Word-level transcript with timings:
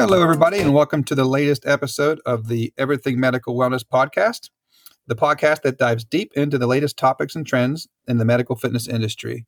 Hello, 0.00 0.22
everybody, 0.22 0.58
and 0.60 0.72
welcome 0.72 1.04
to 1.04 1.14
the 1.14 1.26
latest 1.26 1.66
episode 1.66 2.22
of 2.24 2.48
the 2.48 2.72
Everything 2.78 3.20
Medical 3.20 3.54
Wellness 3.54 3.84
Podcast, 3.84 4.48
the 5.06 5.14
podcast 5.14 5.60
that 5.60 5.76
dives 5.76 6.06
deep 6.06 6.32
into 6.34 6.56
the 6.56 6.66
latest 6.66 6.96
topics 6.96 7.36
and 7.36 7.46
trends 7.46 7.86
in 8.08 8.16
the 8.16 8.24
medical 8.24 8.56
fitness 8.56 8.88
industry. 8.88 9.44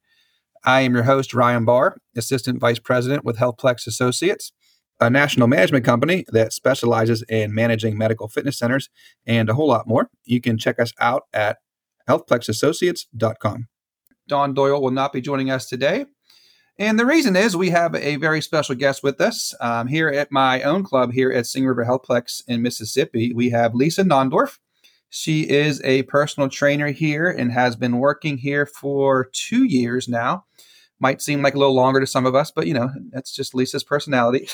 I 0.62 0.82
am 0.82 0.92
your 0.92 1.04
host, 1.04 1.32
Ryan 1.32 1.64
Barr, 1.64 1.96
Assistant 2.18 2.60
Vice 2.60 2.78
President 2.78 3.24
with 3.24 3.38
HealthPlex 3.38 3.86
Associates, 3.86 4.52
a 5.00 5.08
national 5.08 5.48
management 5.48 5.86
company 5.86 6.26
that 6.28 6.52
specializes 6.52 7.22
in 7.30 7.54
managing 7.54 7.96
medical 7.96 8.28
fitness 8.28 8.58
centers 8.58 8.90
and 9.26 9.48
a 9.48 9.54
whole 9.54 9.68
lot 9.68 9.88
more. 9.88 10.10
You 10.26 10.42
can 10.42 10.58
check 10.58 10.78
us 10.78 10.92
out 11.00 11.22
at 11.32 11.56
healthplexassociates.com. 12.06 13.68
Don 14.28 14.52
Doyle 14.52 14.82
will 14.82 14.90
not 14.90 15.14
be 15.14 15.22
joining 15.22 15.50
us 15.50 15.66
today. 15.66 16.04
And 16.78 16.98
the 16.98 17.06
reason 17.06 17.36
is 17.36 17.56
we 17.56 17.70
have 17.70 17.94
a 17.94 18.16
very 18.16 18.40
special 18.40 18.74
guest 18.74 19.02
with 19.02 19.20
us 19.20 19.54
um, 19.60 19.88
here 19.88 20.08
at 20.08 20.32
my 20.32 20.62
own 20.62 20.84
club 20.84 21.12
here 21.12 21.30
at 21.30 21.46
Sing 21.46 21.66
River 21.66 21.84
Healthplex 21.84 22.42
in 22.48 22.62
Mississippi. 22.62 23.32
We 23.34 23.50
have 23.50 23.74
Lisa 23.74 24.02
Nondorf. 24.02 24.58
She 25.10 25.42
is 25.48 25.82
a 25.84 26.04
personal 26.04 26.48
trainer 26.48 26.88
here 26.88 27.30
and 27.30 27.52
has 27.52 27.76
been 27.76 27.98
working 27.98 28.38
here 28.38 28.64
for 28.64 29.28
two 29.32 29.64
years 29.64 30.08
now. 30.08 30.46
Might 30.98 31.20
seem 31.20 31.42
like 31.42 31.54
a 31.54 31.58
little 31.58 31.74
longer 31.74 32.00
to 32.00 32.06
some 32.06 32.24
of 32.24 32.34
us, 32.34 32.50
but 32.50 32.66
you 32.66 32.72
know, 32.72 32.90
that's 33.10 33.34
just 33.34 33.54
Lisa's 33.54 33.84
personality. 33.84 34.48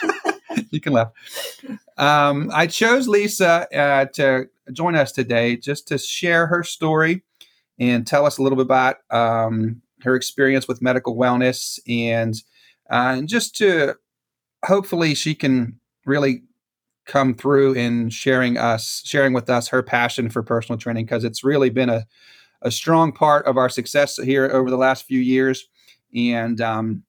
you 0.70 0.80
can 0.80 0.92
laugh. 0.92 1.10
Um, 1.96 2.52
I 2.54 2.68
chose 2.68 3.08
Lisa 3.08 3.66
uh, 3.76 4.04
to 4.14 4.48
join 4.72 4.94
us 4.94 5.10
today 5.10 5.56
just 5.56 5.88
to 5.88 5.98
share 5.98 6.46
her 6.46 6.62
story 6.62 7.24
and 7.80 8.06
tell 8.06 8.24
us 8.24 8.38
a 8.38 8.42
little 8.42 8.56
bit 8.56 8.66
about 8.66 8.98
um, 9.10 9.82
her 10.02 10.14
experience 10.14 10.68
with 10.68 10.82
medical 10.82 11.16
wellness 11.16 11.78
and 11.88 12.34
uh, 12.90 13.14
and 13.16 13.28
just 13.28 13.56
to 13.56 13.94
hopefully 14.64 15.14
she 15.14 15.34
can 15.34 15.78
really 16.06 16.42
come 17.06 17.34
through 17.34 17.72
in 17.74 18.10
sharing 18.10 18.56
us 18.56 19.02
sharing 19.04 19.32
with 19.32 19.48
us 19.48 19.68
her 19.68 19.82
passion 19.82 20.28
for 20.28 20.42
personal 20.42 20.78
training 20.78 21.04
because 21.04 21.24
it's 21.24 21.44
really 21.44 21.70
been 21.70 21.88
a, 21.88 22.06
a 22.62 22.70
strong 22.70 23.12
part 23.12 23.46
of 23.46 23.56
our 23.56 23.68
success 23.68 24.16
here 24.16 24.50
over 24.52 24.70
the 24.70 24.76
last 24.76 25.06
few 25.06 25.20
years. 25.20 25.68
And 26.14 26.60
um, 26.60 27.04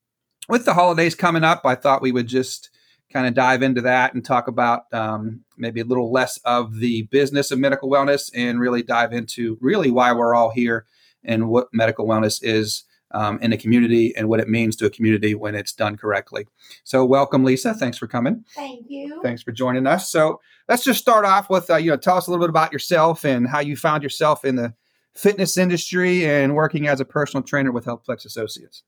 with 0.50 0.66
the 0.66 0.74
holidays 0.74 1.16
coming 1.16 1.44
up 1.46 1.62
i 1.64 1.76
thought 1.76 2.02
we 2.02 2.12
would 2.12 2.28
just 2.28 2.72
kind 3.14 3.26
of 3.26 3.34
dive 3.34 3.64
into 3.64 3.82
that 3.82 4.14
and 4.14 4.26
talk 4.26 4.48
about 4.48 4.92
um, 4.94 5.42
maybe 5.58 5.80
a 5.80 5.86
little 5.86 6.12
less 6.12 6.38
of 6.46 6.76
the 6.76 7.04
business 7.04 7.50
of 7.50 7.58
medical 7.58 7.90
wellness 7.90 8.30
and 8.36 8.60
really 8.60 8.84
dive 8.84 9.14
into 9.14 9.58
really 9.62 9.90
why 9.90 10.12
we're 10.12 10.36
all 10.36 10.52
here 10.52 10.86
and 11.24 11.50
what 11.50 11.68
medical 11.74 12.08
wellness 12.08 12.40
is 12.42 12.84
um, 13.12 13.40
in 13.42 13.52
a 13.54 13.58
community 13.58 14.16
and 14.16 14.30
what 14.30 14.40
it 14.40 14.48
means 14.48 14.76
to 14.78 14.86
a 14.86 14.90
community 14.90 15.34
when 15.34 15.56
it's 15.56 15.74
done 15.74 15.98
correctly. 15.98 16.46
So, 16.84 17.04
welcome, 17.06 17.44
Lisa. 17.44 17.74
Thanks 17.74 17.98
for 17.98 18.08
coming. 18.08 18.46
Thank 18.56 18.86
you. 18.90 19.20
Thanks 19.24 19.42
for 19.42 19.52
joining 19.52 19.88
us. 19.88 20.12
So, 20.12 20.40
let's 20.68 20.84
just 20.84 21.00
start 21.00 21.26
off 21.26 21.50
with 21.50 21.70
uh, 21.70 21.78
you 21.78 21.92
know 21.92 21.98
tell 21.98 22.18
us 22.18 22.28
a 22.28 22.32
little 22.32 22.44
bit 22.44 22.50
about 22.50 22.72
yourself 22.72 23.26
and 23.26 23.48
how 23.48 23.60
you 23.60 23.76
found 23.76 24.04
yourself 24.04 24.46
in 24.46 24.56
the 24.56 24.74
fitness 25.16 25.58
industry 25.58 26.26
and 26.26 26.56
working 26.56 26.88
as 26.88 27.00
a 27.00 27.06
personal 27.06 27.44
trainer 27.44 27.72
with 27.72 27.86
HealthPlex 27.86 28.26
Associates. 28.26 28.84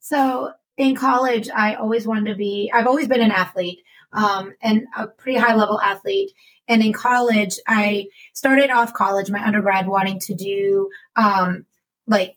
So, 0.00 0.52
in 0.76 0.94
college, 0.94 1.48
I 1.54 1.74
always 1.74 2.06
wanted 2.06 2.30
to 2.30 2.36
be. 2.36 2.70
I've 2.72 2.86
always 2.86 3.08
been 3.08 3.22
an 3.22 3.30
athlete 3.30 3.80
um, 4.12 4.54
and 4.62 4.86
a 4.96 5.06
pretty 5.06 5.38
high 5.38 5.54
level 5.54 5.80
athlete. 5.80 6.32
And 6.68 6.82
in 6.82 6.92
college, 6.92 7.58
I 7.68 8.06
started 8.32 8.70
off 8.70 8.92
college, 8.92 9.30
my 9.30 9.44
undergrad, 9.44 9.86
wanting 9.86 10.18
to 10.20 10.34
do 10.34 10.90
um, 11.14 11.64
like 12.06 12.36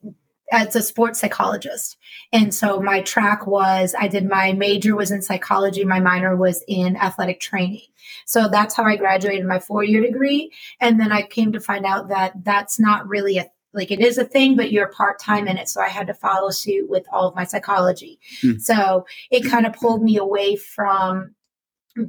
as 0.52 0.76
a 0.76 0.82
sports 0.82 1.20
psychologist. 1.20 1.98
And 2.32 2.54
so 2.54 2.82
my 2.82 3.02
track 3.02 3.46
was 3.46 3.94
I 3.98 4.08
did 4.08 4.28
my 4.28 4.54
major 4.54 4.96
was 4.96 5.12
in 5.12 5.22
psychology, 5.22 5.86
my 5.86 6.00
minor 6.00 6.36
was 6.36 6.64
in 6.68 6.98
athletic 6.98 7.40
training. 7.40 7.82
So 8.26 8.48
that's 8.48 8.76
how 8.76 8.84
I 8.84 8.96
graduated 8.96 9.46
my 9.46 9.60
four 9.60 9.84
year 9.84 10.02
degree. 10.02 10.52
And 10.80 11.00
then 11.00 11.12
I 11.12 11.22
came 11.22 11.52
to 11.54 11.60
find 11.60 11.86
out 11.86 12.10
that 12.10 12.44
that's 12.44 12.80
not 12.80 13.08
really 13.08 13.38
a 13.38 13.50
like 13.72 13.92
it 13.92 14.00
is 14.00 14.18
a 14.18 14.24
thing, 14.24 14.56
but 14.56 14.72
you're 14.72 14.88
part 14.88 15.20
time 15.20 15.48
in 15.48 15.58
it. 15.58 15.70
So 15.70 15.80
I 15.80 15.90
had 15.90 16.08
to 16.08 16.14
follow 16.14 16.50
suit 16.50 16.90
with 16.90 17.06
all 17.14 17.28
of 17.28 17.36
my 17.36 17.44
psychology. 17.44 18.20
Mm. 18.42 18.60
So 18.60 19.06
it 19.30 19.48
kind 19.48 19.68
of 19.68 19.74
pulled 19.74 20.02
me 20.02 20.18
away 20.18 20.56
from 20.56 21.36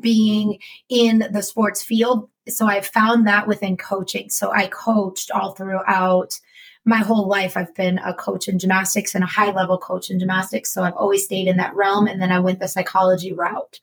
being 0.00 0.58
in 0.88 1.28
the 1.32 1.42
sports 1.42 1.82
field. 1.82 2.30
So 2.48 2.66
I 2.66 2.80
found 2.80 3.26
that 3.26 3.46
within 3.46 3.76
coaching. 3.76 4.30
So 4.30 4.50
I 4.50 4.68
coached 4.68 5.30
all 5.30 5.52
throughout 5.52 6.40
my 6.84 6.98
whole 6.98 7.28
life 7.28 7.56
I've 7.56 7.74
been 7.74 7.98
a 7.98 8.14
coach 8.14 8.48
in 8.48 8.58
gymnastics 8.58 9.14
and 9.14 9.22
a 9.22 9.26
high 9.26 9.52
level 9.52 9.78
coach 9.78 10.10
in 10.10 10.18
gymnastics. 10.18 10.72
So 10.72 10.82
I've 10.82 10.94
always 10.94 11.24
stayed 11.24 11.46
in 11.46 11.58
that 11.58 11.74
realm. 11.74 12.06
And 12.06 12.20
then 12.20 12.32
I 12.32 12.40
went 12.40 12.58
the 12.58 12.68
psychology 12.68 13.32
route. 13.32 13.80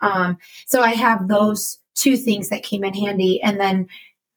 Um, 0.00 0.38
so 0.66 0.80
I 0.80 0.90
have 0.90 1.28
those 1.28 1.78
two 1.94 2.16
things 2.16 2.48
that 2.48 2.62
came 2.62 2.84
in 2.84 2.94
handy. 2.94 3.40
And 3.42 3.60
then 3.60 3.88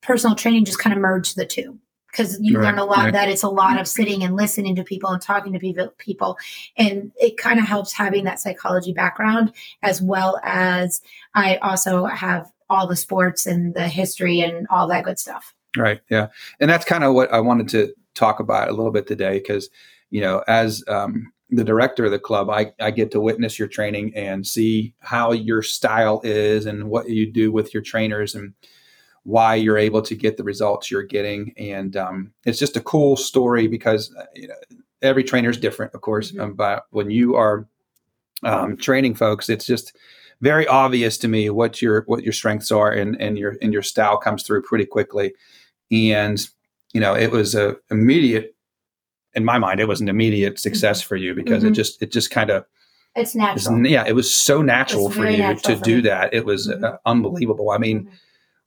personal 0.02 0.36
training 0.36 0.66
just 0.66 0.80
kind 0.80 0.94
of 0.94 1.00
merged 1.00 1.36
the 1.36 1.46
two 1.46 1.80
because 2.12 2.38
you 2.42 2.58
right, 2.58 2.66
learn 2.66 2.80
a 2.80 2.86
lot 2.86 3.06
right. 3.06 3.14
that 3.14 3.30
it's 3.30 3.44
a 3.44 3.50
lot 3.50 3.80
of 3.80 3.88
sitting 3.88 4.24
and 4.24 4.36
listening 4.36 4.76
to 4.76 4.84
people 4.84 5.10
and 5.10 5.22
talking 5.22 5.54
to 5.54 5.60
people 5.60 5.88
people 5.98 6.38
and 6.78 7.12
it 7.16 7.38
kind 7.38 7.60
of 7.60 7.66
helps 7.66 7.94
having 7.94 8.26
that 8.26 8.40
psychology 8.40 8.92
background 8.92 9.54
as 9.82 10.02
well 10.02 10.40
as 10.44 11.02
i 11.36 11.56
also 11.58 12.06
have 12.06 12.52
all 12.70 12.88
the 12.88 12.96
sports 12.96 13.46
and 13.46 13.74
the 13.76 13.88
history 13.88 14.42
and 14.42 14.68
all 14.70 14.88
that 14.88 15.06
good 15.06 15.18
stuff 15.18 15.54
right 15.78 16.02
yeah 16.10 16.28
and 16.60 16.70
that's 16.70 16.86
kind 16.86 17.04
of 17.04 17.14
what 17.14 17.32
i 17.32 17.40
wanted 17.40 17.70
to 17.70 17.94
talk 18.16 18.40
about 18.40 18.70
a 18.70 18.74
little 18.74 18.92
bit 18.92 19.08
today 19.08 19.40
because 19.40 19.70
you 20.10 20.22
know 20.22 20.44
as 20.48 20.84
um, 20.88 21.32
the 21.50 21.64
director 21.64 22.06
of 22.06 22.12
the 22.12 22.20
club 22.20 22.50
I, 22.50 22.72
I 22.80 22.92
get 22.92 23.12
to 23.12 23.22
witness 23.22 23.60
your 23.60 23.68
training 23.68 24.14
and 24.16 24.46
see 24.46 24.94
how 25.00 25.32
your 25.32 25.62
style 25.62 26.22
is 26.24 26.66
and 26.66 26.90
what 26.90 27.10
you 27.10 27.32
do 27.32 27.52
with 27.52 27.74
your 27.74 27.84
trainers 27.84 28.36
and 28.36 28.54
why 29.24 29.56
you're 29.56 29.78
able 29.78 30.02
to 30.02 30.16
get 30.16 30.38
the 30.38 30.44
results 30.44 30.90
you're 30.90 31.04
getting 31.04 31.54
and 31.58 31.96
um, 31.96 32.32
it's 32.46 32.60
just 32.60 32.78
a 32.78 32.82
cool 32.82 33.16
story 33.16 33.68
because 33.68 34.14
uh, 34.18 34.26
you 34.36 34.48
know 34.48 34.56
every 35.02 35.24
trainer 35.24 35.50
is 35.50 35.58
different 35.58 35.94
of 35.94 36.02
course 36.02 36.32
mm-hmm. 36.32 36.42
um, 36.42 36.54
but 36.54 36.84
when 36.92 37.12
you 37.12 37.36
are 37.36 37.68
um, 38.44 38.78
training 38.78 39.14
folks 39.14 39.50
it's 39.50 39.66
just 39.66 39.96
very 40.42 40.66
obvious 40.68 41.18
to 41.20 41.28
me 41.28 41.50
what 41.50 41.82
your 41.82 42.04
what 42.08 42.24
your 42.24 42.34
strengths 42.34 42.72
are 42.72 42.92
and 42.92 43.20
and 43.22 43.38
your 43.38 43.58
and 43.62 43.74
your 43.74 43.84
style 43.84 44.18
comes 44.18 44.44
through 44.44 44.62
pretty 44.64 44.86
quickly 44.86 45.34
and 45.92 46.48
you 46.94 47.02
know, 47.02 47.16
it 47.16 47.32
was 47.32 47.56
a 47.56 47.76
immediate 47.90 48.56
in 49.34 49.46
my 49.46 49.58
mind, 49.58 49.80
it 49.80 49.88
was 49.88 50.02
an 50.02 50.10
immediate 50.10 50.60
success 50.60 51.02
mm-hmm. 51.02 51.08
for 51.08 51.16
you 51.16 51.34
because 51.34 51.64
mm-hmm. 51.64 51.72
it 51.72 51.76
just 51.76 52.02
it 52.02 52.12
just 52.12 52.32
kind 52.32 52.50
of 52.50 52.66
it's 53.16 53.36
natural. 53.36 53.80
Was, 53.80 53.90
yeah, 53.90 54.06
it 54.08 54.14
was 54.14 54.34
so 54.34 54.62
natural 54.62 55.08
it's 55.08 55.16
for 55.16 55.30
you 55.30 55.38
natural 55.38 55.76
to 55.76 55.78
for 55.78 55.84
do 55.84 55.96
me. 55.98 56.02
that. 56.02 56.34
It 56.34 56.46
was 56.46 56.68
mm-hmm. 56.68 56.84
uh, 56.84 56.98
unbelievable. 57.06 57.72
I 57.72 57.78
mean, 57.78 58.02
mm-hmm. 58.02 58.16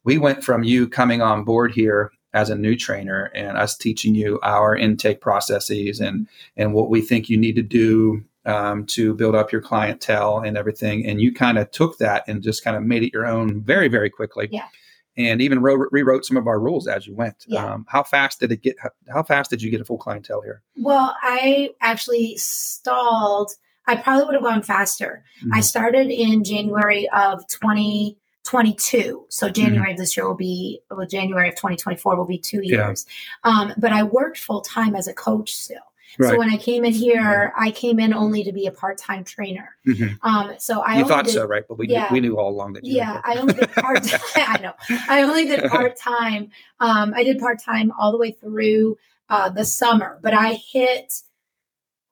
we 0.05 0.19
went 0.19 0.45
from 0.45 0.65
you 0.65 0.89
coming 0.89 1.23
on 1.23 1.45
board 1.45 1.73
here 1.73 2.11
as 2.33 2.51
a 2.51 2.57
new 2.57 2.77
trainer 2.77 3.31
and 3.35 3.57
us 3.57 3.77
teaching 3.77 4.15
you 4.15 4.41
our 4.43 4.77
intake 4.77 5.21
processes 5.21 6.01
and 6.01 6.27
and 6.57 6.75
what 6.75 6.91
we 6.91 7.01
think 7.01 7.29
you 7.29 7.37
need 7.37 7.57
to 7.57 7.63
do 7.63 8.25
um, 8.47 8.85
to 8.87 9.15
build 9.15 9.35
up 9.35 9.53
your 9.53 9.63
clientele 9.63 10.41
and 10.41 10.57
everything. 10.57 11.07
And 11.07 11.21
you 11.21 11.33
kind 11.33 11.59
of 11.59 11.71
took 11.71 11.99
that 11.99 12.25
and 12.27 12.43
just 12.43 12.65
kind 12.65 12.77
of 12.77 12.83
made 12.83 13.03
it 13.03 13.13
your 13.13 13.27
own 13.27 13.63
very 13.63 13.89
very 13.89 14.11
quickly. 14.11 14.49
Yeah 14.51 14.69
and 15.17 15.41
even 15.41 15.61
wrote, 15.61 15.89
rewrote 15.91 16.25
some 16.25 16.37
of 16.37 16.47
our 16.47 16.59
rules 16.59 16.87
as 16.87 17.07
you 17.07 17.15
went. 17.15 17.45
Yeah. 17.47 17.65
Um, 17.65 17.87
how 17.89 18.03
fast 18.03 18.41
did 18.41 18.53
it 18.53 18.63
get? 18.63 18.77
How, 18.79 18.91
how, 19.13 19.23
fast 19.23 19.51
did 19.51 19.63
you 19.63 19.71
get 19.71 19.81
a 19.81 19.85
full 19.85 19.99
clientele 19.99 20.43
here? 20.43 20.63
Well, 20.77 21.17
I 21.23 21.71
actually 21.81 22.37
stalled. 22.37 23.53
I 23.87 23.97
probably 23.97 24.25
would 24.25 24.35
have 24.35 24.43
gone 24.43 24.63
faster. 24.63 25.25
Mm-hmm. 25.41 25.55
I 25.55 25.61
started 25.61 26.11
in 26.11 26.43
January 26.43 27.09
of 27.11 27.47
2022. 27.49 29.27
So 29.29 29.49
January 29.51 29.89
mm-hmm. 29.89 29.93
of 29.93 29.99
this 29.99 30.17
year 30.17 30.27
will 30.27 30.35
be, 30.35 30.81
well, 30.91 31.07
January 31.07 31.49
of 31.49 31.55
2024 31.55 32.17
will 32.17 32.25
be 32.25 32.39
two 32.39 32.63
years. 32.63 33.07
Yeah. 33.45 33.51
Um, 33.51 33.73
but 33.77 33.93
I 33.93 34.03
worked 34.03 34.39
full 34.39 34.63
time 34.63 34.97
as 34.97 35.07
a 35.07 35.15
coach 35.15 35.55
still. 35.55 35.79
Right. 36.19 36.31
So 36.31 36.39
when 36.39 36.51
I 36.51 36.57
came 36.57 36.85
in 36.85 36.93
here, 36.93 37.53
I 37.57 37.71
came 37.71 37.99
in 37.99 38.15
only 38.15 38.45
to 38.45 38.53
be 38.53 38.67
a 38.67 38.71
part-time 38.71 39.25
trainer. 39.25 39.77
Mm-hmm. 39.87 40.27
Um, 40.27 40.55
so 40.59 40.81
I 40.81 40.99
you 40.99 41.07
thought 41.07 41.25
did, 41.25 41.35
so, 41.35 41.47
right? 41.47 41.65
But 41.69 41.79
we 41.79 41.89
yeah, 41.89 42.05
knew, 42.05 42.13
we 42.13 42.21
knew 42.21 42.39
all 42.39 42.51
along 42.51 42.75
that. 42.75 42.85
yeah, 42.85 43.21
I 43.25 43.37
only 43.37 43.55
did 43.55 43.73
part. 43.73 44.07
I 44.37 44.59
know. 44.61 44.75
I 45.09 45.23
only 45.23 45.47
did 45.47 45.65
part-time. 45.71 46.51
Um, 46.81 47.13
I 47.15 47.25
did 47.25 47.39
part-time 47.39 47.93
all 47.99 48.13
the 48.13 48.19
way 48.19 48.33
through 48.33 48.97
uh, 49.29 49.51
the 49.51 49.65
summer, 49.65 50.19
but 50.23 50.35
I 50.35 50.55
hit. 50.55 51.23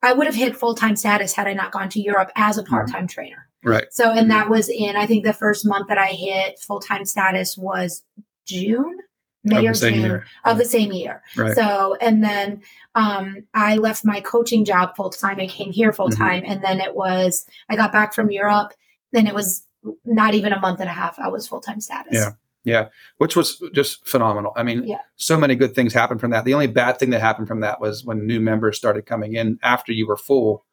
I 0.01 0.11
would 0.11 0.27
have 0.27 0.35
hit 0.35 0.57
full-time 0.57 0.97
status 0.97 1.33
had 1.33 1.47
I 1.47 1.53
not 1.53 1.71
gone 1.71 1.87
to 1.89 2.01
Europe 2.01 2.29
as 2.35 2.57
a 2.57 2.61
mm-hmm. 2.61 2.73
part-time 2.73 3.03
mm-hmm. 3.03 3.07
trainer. 3.07 3.47
Right. 3.63 3.85
So, 3.91 4.11
and 4.11 4.29
that 4.31 4.49
was 4.49 4.67
in. 4.67 4.97
I 4.97 5.05
think 5.05 5.23
the 5.23 5.31
first 5.31 5.65
month 5.65 5.87
that 5.87 5.97
I 5.97 6.07
hit 6.07 6.59
full-time 6.59 7.05
status 7.05 7.57
was 7.57 8.03
June. 8.45 8.99
May 9.43 9.67
or 9.67 9.73
June 9.73 9.99
year. 9.99 10.25
of 10.45 10.57
the 10.57 10.65
same 10.65 10.91
year. 10.91 11.21
Right. 11.35 11.53
So, 11.53 11.97
and 11.99 12.23
then 12.23 12.61
um, 12.95 13.45
I 13.53 13.75
left 13.75 14.05
my 14.05 14.21
coaching 14.21 14.63
job 14.63 14.95
full 14.95 15.09
time 15.09 15.39
and 15.39 15.49
came 15.49 15.71
here 15.71 15.91
full 15.91 16.09
time. 16.09 16.43
Mm-hmm. 16.43 16.51
And 16.51 16.63
then 16.63 16.79
it 16.79 16.95
was, 16.95 17.45
I 17.67 17.75
got 17.75 17.91
back 17.91 18.13
from 18.13 18.31
Europe. 18.31 18.73
Then 19.11 19.27
it 19.27 19.35
was 19.35 19.65
not 20.05 20.33
even 20.33 20.53
a 20.53 20.59
month 20.59 20.79
and 20.79 20.89
a 20.89 20.93
half. 20.93 21.19
I 21.19 21.27
was 21.27 21.45
full 21.47 21.59
time 21.59 21.81
status. 21.81 22.13
Yeah. 22.13 22.29
Yeah. 22.63 22.87
Which 23.17 23.35
was 23.35 23.61
just 23.73 24.07
phenomenal. 24.07 24.53
I 24.55 24.63
mean, 24.63 24.85
yeah. 24.85 24.99
so 25.17 25.37
many 25.37 25.55
good 25.55 25.75
things 25.75 25.93
happened 25.93 26.21
from 26.21 26.31
that. 26.31 26.45
The 26.45 26.53
only 26.53 26.67
bad 26.67 26.97
thing 26.97 27.09
that 27.09 27.19
happened 27.19 27.49
from 27.49 27.59
that 27.59 27.81
was 27.81 28.05
when 28.05 28.25
new 28.25 28.39
members 28.39 28.77
started 28.77 29.05
coming 29.05 29.33
in 29.33 29.59
after 29.61 29.91
you 29.91 30.07
were 30.07 30.15
full. 30.15 30.65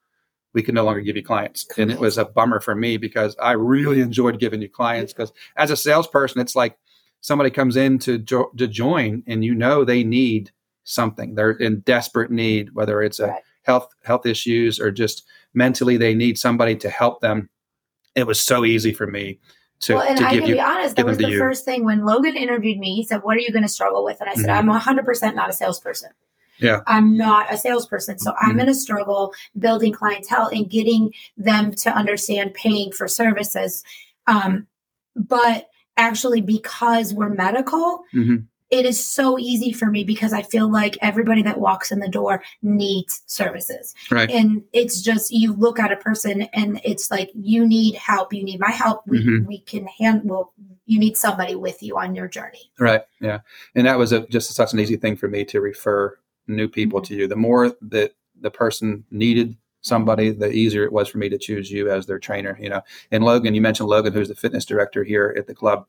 we 0.52 0.62
could 0.62 0.74
no 0.74 0.84
longer 0.84 1.00
give 1.00 1.16
you 1.16 1.22
clients. 1.22 1.66
And 1.76 1.90
it 1.90 1.98
was 1.98 2.18
a 2.18 2.24
bummer 2.24 2.60
for 2.60 2.74
me 2.74 2.96
because 2.96 3.36
I 3.40 3.52
really 3.52 4.00
enjoyed 4.00 4.40
giving 4.40 4.62
you 4.62 4.68
clients 4.68 5.12
because 5.12 5.32
as 5.56 5.70
a 5.70 5.76
salesperson, 5.76 6.40
it's 6.40 6.56
like 6.56 6.76
somebody 7.20 7.50
comes 7.50 7.76
in 7.76 7.98
to, 8.00 8.18
jo- 8.18 8.50
to 8.56 8.66
join 8.66 9.22
and 9.26 9.44
you 9.44 9.54
know 9.54 9.84
they 9.84 10.02
need 10.04 10.50
something. 10.84 11.34
They're 11.34 11.52
in 11.52 11.80
desperate 11.80 12.30
need, 12.30 12.74
whether 12.74 13.02
it's 13.02 13.20
a 13.20 13.36
health 13.62 13.88
health 14.04 14.26
issues 14.26 14.80
or 14.80 14.90
just 14.90 15.24
mentally 15.54 15.96
they 15.96 16.14
need 16.14 16.38
somebody 16.38 16.74
to 16.76 16.88
help 16.90 17.20
them. 17.20 17.48
It 18.14 18.26
was 18.26 18.40
so 18.40 18.64
easy 18.64 18.92
for 18.92 19.06
me 19.06 19.38
to, 19.80 19.94
well, 19.94 20.02
and 20.02 20.18
to 20.18 20.26
I 20.26 20.30
give 20.30 20.40
can 20.40 20.48
you 20.48 20.54
be 20.56 20.60
honest, 20.60 20.96
that 20.96 21.06
was 21.06 21.18
the 21.18 21.28
you. 21.30 21.38
first 21.38 21.64
thing 21.64 21.84
when 21.84 22.04
Logan 22.04 22.36
interviewed 22.36 22.78
me. 22.78 22.94
He 22.94 23.04
said, 23.04 23.22
"What 23.22 23.36
are 23.36 23.40
you 23.40 23.52
going 23.52 23.62
to 23.62 23.68
struggle 23.68 24.04
with?" 24.04 24.20
And 24.20 24.28
I 24.28 24.34
said, 24.34 24.46
Mhm. 24.50 24.58
"I'm 24.58 24.66
100 24.66 25.04
percent 25.04 25.36
not 25.36 25.48
a 25.48 25.52
salesperson. 25.52 26.10
Yeah. 26.58 26.80
I'm 26.86 27.16
not 27.16 27.50
a 27.52 27.56
salesperson, 27.56 28.18
so 28.18 28.34
I'm 28.40 28.52
Mhm. 28.52 28.56
going 28.56 28.66
to 28.66 28.74
struggle 28.74 29.32
building 29.58 29.92
clientele 29.92 30.48
and 30.48 30.68
getting 30.68 31.14
them 31.38 31.72
to 31.76 31.90
understand 31.90 32.52
paying 32.54 32.92
for 32.92 33.08
services." 33.08 33.82
Um, 34.26 34.66
but 35.16 35.69
actually, 36.00 36.40
because 36.40 37.12
we're 37.14 37.28
medical, 37.28 38.02
Mhm. 38.14 38.46
it 38.70 38.86
is 38.86 39.04
so 39.04 39.38
easy 39.38 39.72
for 39.72 39.86
me 39.86 40.04
because 40.04 40.32
I 40.32 40.42
feel 40.42 40.70
like 40.70 40.96
everybody 41.02 41.42
that 41.42 41.58
walks 41.60 41.90
in 41.90 41.98
the 41.98 42.08
door 42.08 42.42
needs 42.62 43.22
services. 43.26 43.94
Right. 44.10 44.30
And 44.30 44.62
it's 44.72 45.02
just 45.02 45.32
you 45.32 45.52
look 45.52 45.78
at 45.80 45.92
a 45.92 45.96
person 45.96 46.42
and 46.52 46.80
it's 46.84 47.10
like 47.10 47.30
you 47.34 47.66
need 47.66 47.96
help, 47.96 48.32
you 48.32 48.44
need 48.44 48.60
my 48.60 48.70
help. 48.70 49.02
We 49.06 49.24
Mhm. 49.24 49.46
we 49.46 49.58
can 49.60 49.86
handle 49.86 50.52
you 50.86 50.98
need 50.98 51.16
somebody 51.16 51.54
with 51.54 51.82
you 51.84 51.96
on 51.96 52.16
your 52.16 52.26
journey. 52.26 52.72
Right. 52.80 53.02
Yeah. 53.20 53.40
And 53.76 53.86
that 53.86 53.96
was 53.96 54.10
a, 54.12 54.26
just 54.26 54.52
such 54.54 54.72
an 54.72 54.80
easy 54.80 54.96
thing 54.96 55.14
for 55.14 55.28
me 55.28 55.44
to 55.44 55.60
refer 55.60 56.18
new 56.48 56.68
people 56.68 57.00
to 57.02 57.14
you. 57.14 57.28
The 57.28 57.36
more 57.36 57.72
that 57.80 58.14
the 58.40 58.50
person 58.50 59.04
needed 59.10 59.56
somebody, 59.82 60.30
the 60.30 60.50
easier 60.50 60.84
it 60.84 60.92
was 60.92 61.08
for 61.08 61.18
me 61.18 61.28
to 61.28 61.38
choose 61.38 61.70
you 61.70 61.90
as 61.90 62.06
their 62.06 62.18
trainer. 62.18 62.58
You 62.60 62.70
know, 62.70 62.82
and 63.10 63.24
Logan, 63.24 63.54
you 63.54 63.60
mentioned 63.60 63.88
Logan, 63.88 64.12
who's 64.12 64.28
the 64.28 64.34
fitness 64.34 64.64
director 64.64 65.04
here 65.04 65.34
at 65.38 65.46
the 65.46 65.54
club. 65.54 65.86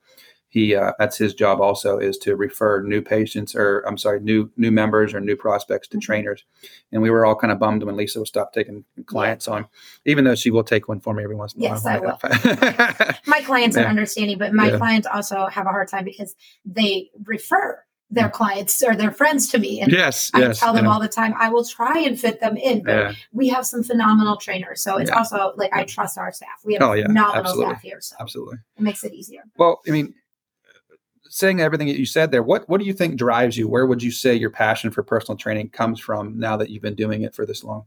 He 0.49 0.75
uh, 0.75 0.91
that's 0.99 1.17
his 1.17 1.33
job 1.33 1.61
also 1.61 1.97
is 1.97 2.17
to 2.19 2.35
refer 2.35 2.81
new 2.81 3.01
patients 3.01 3.55
or 3.55 3.79
I'm 3.87 3.97
sorry, 3.97 4.19
new 4.19 4.51
new 4.57 4.69
members 4.69 5.13
or 5.13 5.21
new 5.21 5.37
prospects 5.37 5.87
to 5.89 5.97
Mhm. 5.97 6.01
trainers. 6.01 6.43
And 6.91 7.01
we 7.01 7.09
were 7.09 7.25
all 7.25 7.35
kind 7.35 7.53
of 7.53 7.59
bummed 7.59 7.83
when 7.83 7.95
Lisa 7.95 8.19
would 8.19 8.27
stop 8.27 8.51
taking 8.51 8.83
clients 9.05 9.47
on, 9.47 9.67
even 10.05 10.25
though 10.25 10.35
she 10.35 10.51
will 10.51 10.65
take 10.65 10.89
one 10.89 10.99
for 10.99 11.13
me 11.13 11.23
every 11.23 11.37
once 11.37 11.53
in 11.53 11.61
a 11.61 11.63
Yes, 11.63 11.85
while. 11.85 12.01
Yes, 12.03 12.19
I 12.23 12.27
will. 12.27 13.05
will. 13.07 13.15
My 13.27 13.39
clients 13.41 13.77
are 13.77 13.85
understanding, 13.85 14.37
but 14.37 14.53
my 14.53 14.71
Yeah. 14.71 14.77
clients 14.77 15.07
also 15.07 15.45
have 15.47 15.67
a 15.67 15.69
hard 15.69 15.87
time 15.87 16.03
because 16.03 16.35
they 16.65 17.09
refer 17.23 17.81
their 18.11 18.29
clients 18.29 18.83
or 18.83 18.95
their 18.95 19.11
friends 19.11 19.49
to 19.49 19.57
me. 19.57 19.79
And 19.79 19.91
yes. 19.91 20.29
I 20.33 20.41
yes. 20.41 20.59
tell 20.59 20.73
them 20.73 20.85
yeah. 20.85 20.91
all 20.91 20.99
the 20.99 21.07
time, 21.07 21.33
I 21.39 21.49
will 21.49 21.63
try 21.63 21.99
and 21.99 22.19
fit 22.19 22.41
them 22.41 22.57
in, 22.57 22.83
but 22.83 22.91
Yeah. 22.91 23.13
we 23.31 23.47
have 23.47 23.65
some 23.65 23.83
phenomenal 23.83 24.35
trainers. 24.35 24.81
So 24.81 24.97
it's 24.97 25.09
Yeah. 25.09 25.17
also 25.17 25.53
like 25.55 25.73
I 25.73 25.85
trust 25.85 26.17
our 26.17 26.31
staff. 26.33 26.59
We 26.65 26.73
have 26.73 26.83
Oh, 26.83 26.93
phenomenal 26.93 27.35
absolutely. 27.35 27.73
staff 27.73 27.81
here. 27.81 28.01
So 28.01 28.15
Absolutely. 28.19 28.57
it 28.77 28.81
makes 28.83 29.03
it 29.05 29.13
easier. 29.13 29.43
Well, 29.57 29.81
I 29.87 29.91
mean, 29.91 30.13
saying 31.29 31.61
everything 31.61 31.87
that 31.87 31.97
you 31.97 32.05
said 32.05 32.31
there, 32.31 32.43
what 32.43 32.67
what 32.67 32.79
do 32.79 32.85
you 32.85 32.93
think 32.93 33.17
drives 33.17 33.57
you? 33.57 33.69
Where 33.69 33.85
would 33.85 34.03
you 34.03 34.11
say 34.11 34.35
your 34.35 34.49
passion 34.49 34.91
for 34.91 35.03
personal 35.03 35.37
training 35.37 35.69
comes 35.69 35.99
from 35.99 36.37
now 36.37 36.57
that 36.57 36.69
you've 36.69 36.83
been 36.83 36.95
doing 36.95 37.21
it 37.21 37.33
for 37.33 37.45
this 37.45 37.63
long? 37.63 37.85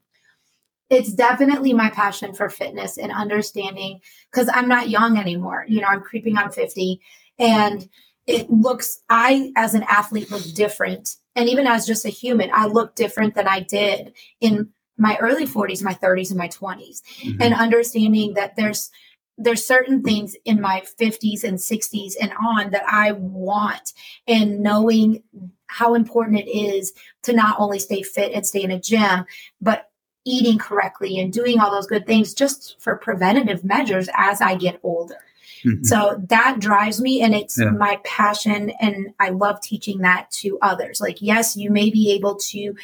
it's 0.90 1.14
definitely 1.14 1.72
my 1.72 1.88
passion 1.90 2.34
for 2.34 2.48
fitness 2.48 2.98
and 2.98 3.10
understanding 3.10 3.98
because 4.30 4.50
I'm 4.52 4.68
not 4.68 4.90
young 4.90 5.16
anymore. 5.16 5.64
You 5.66 5.80
know, 5.80 5.86
I'm 5.88 6.02
creeping 6.02 6.36
on 6.36 6.52
50 6.52 7.00
and 7.38 7.88
it 8.26 8.50
looks, 8.50 9.00
I 9.08 9.52
as 9.56 9.74
an 9.74 9.84
athlete 9.88 10.30
look 10.30 10.44
different. 10.54 11.16
And 11.36 11.48
even 11.48 11.66
as 11.66 11.86
just 11.86 12.04
a 12.04 12.10
human, 12.10 12.50
I 12.52 12.66
look 12.66 12.94
different 12.94 13.34
than 13.34 13.48
I 13.48 13.60
did 13.60 14.14
in 14.40 14.70
my 14.96 15.16
early 15.20 15.46
40s, 15.46 15.82
my 15.82 15.94
30s, 15.94 16.30
and 16.30 16.38
my 16.38 16.48
20s. 16.48 17.02
Mhm. 17.22 17.36
And 17.40 17.54
understanding 17.54 18.34
that 18.34 18.56
there's, 18.56 18.90
there's 19.36 19.66
certain 19.66 20.02
things 20.02 20.36
in 20.44 20.60
my 20.60 20.82
50s 20.98 21.42
and 21.42 21.58
60s 21.58 22.14
and 22.20 22.32
on 22.34 22.70
that 22.70 22.84
I 22.86 23.12
want 23.12 23.92
and 24.28 24.60
knowing 24.60 25.24
how 25.66 25.94
important 25.94 26.38
it 26.38 26.48
is 26.48 26.92
to 27.24 27.32
not 27.32 27.56
only 27.58 27.80
stay 27.80 28.02
fit 28.02 28.32
and 28.32 28.46
stay 28.46 28.62
in 28.62 28.70
a 28.70 28.78
gym, 28.78 29.24
but 29.60 29.90
eating 30.24 30.56
correctly 30.56 31.18
and 31.18 31.32
doing 31.32 31.58
all 31.58 31.72
those 31.72 31.88
good 31.88 32.06
things 32.06 32.32
just 32.32 32.80
for 32.80 32.96
preventative 32.96 33.64
measures 33.64 34.08
as 34.14 34.40
I 34.40 34.54
get 34.54 34.78
older. 34.84 35.18
Mhm. 35.64 35.84
So 35.86 36.20
that 36.28 36.58
drives 36.60 37.00
me 37.00 37.20
and 37.22 37.34
it's 37.34 37.58
Yeah. 37.58 37.70
my 37.70 37.98
passion 38.04 38.70
and 38.80 39.08
I 39.20 39.30
love 39.30 39.60
teaching 39.60 39.98
that 39.98 40.30
to 40.42 40.58
others. 40.62 41.00
Like 41.00 41.18
yes, 41.20 41.56
you 41.56 41.70
may 41.70 41.90
be 41.90 42.12
able 42.12 42.36
to 42.50 42.74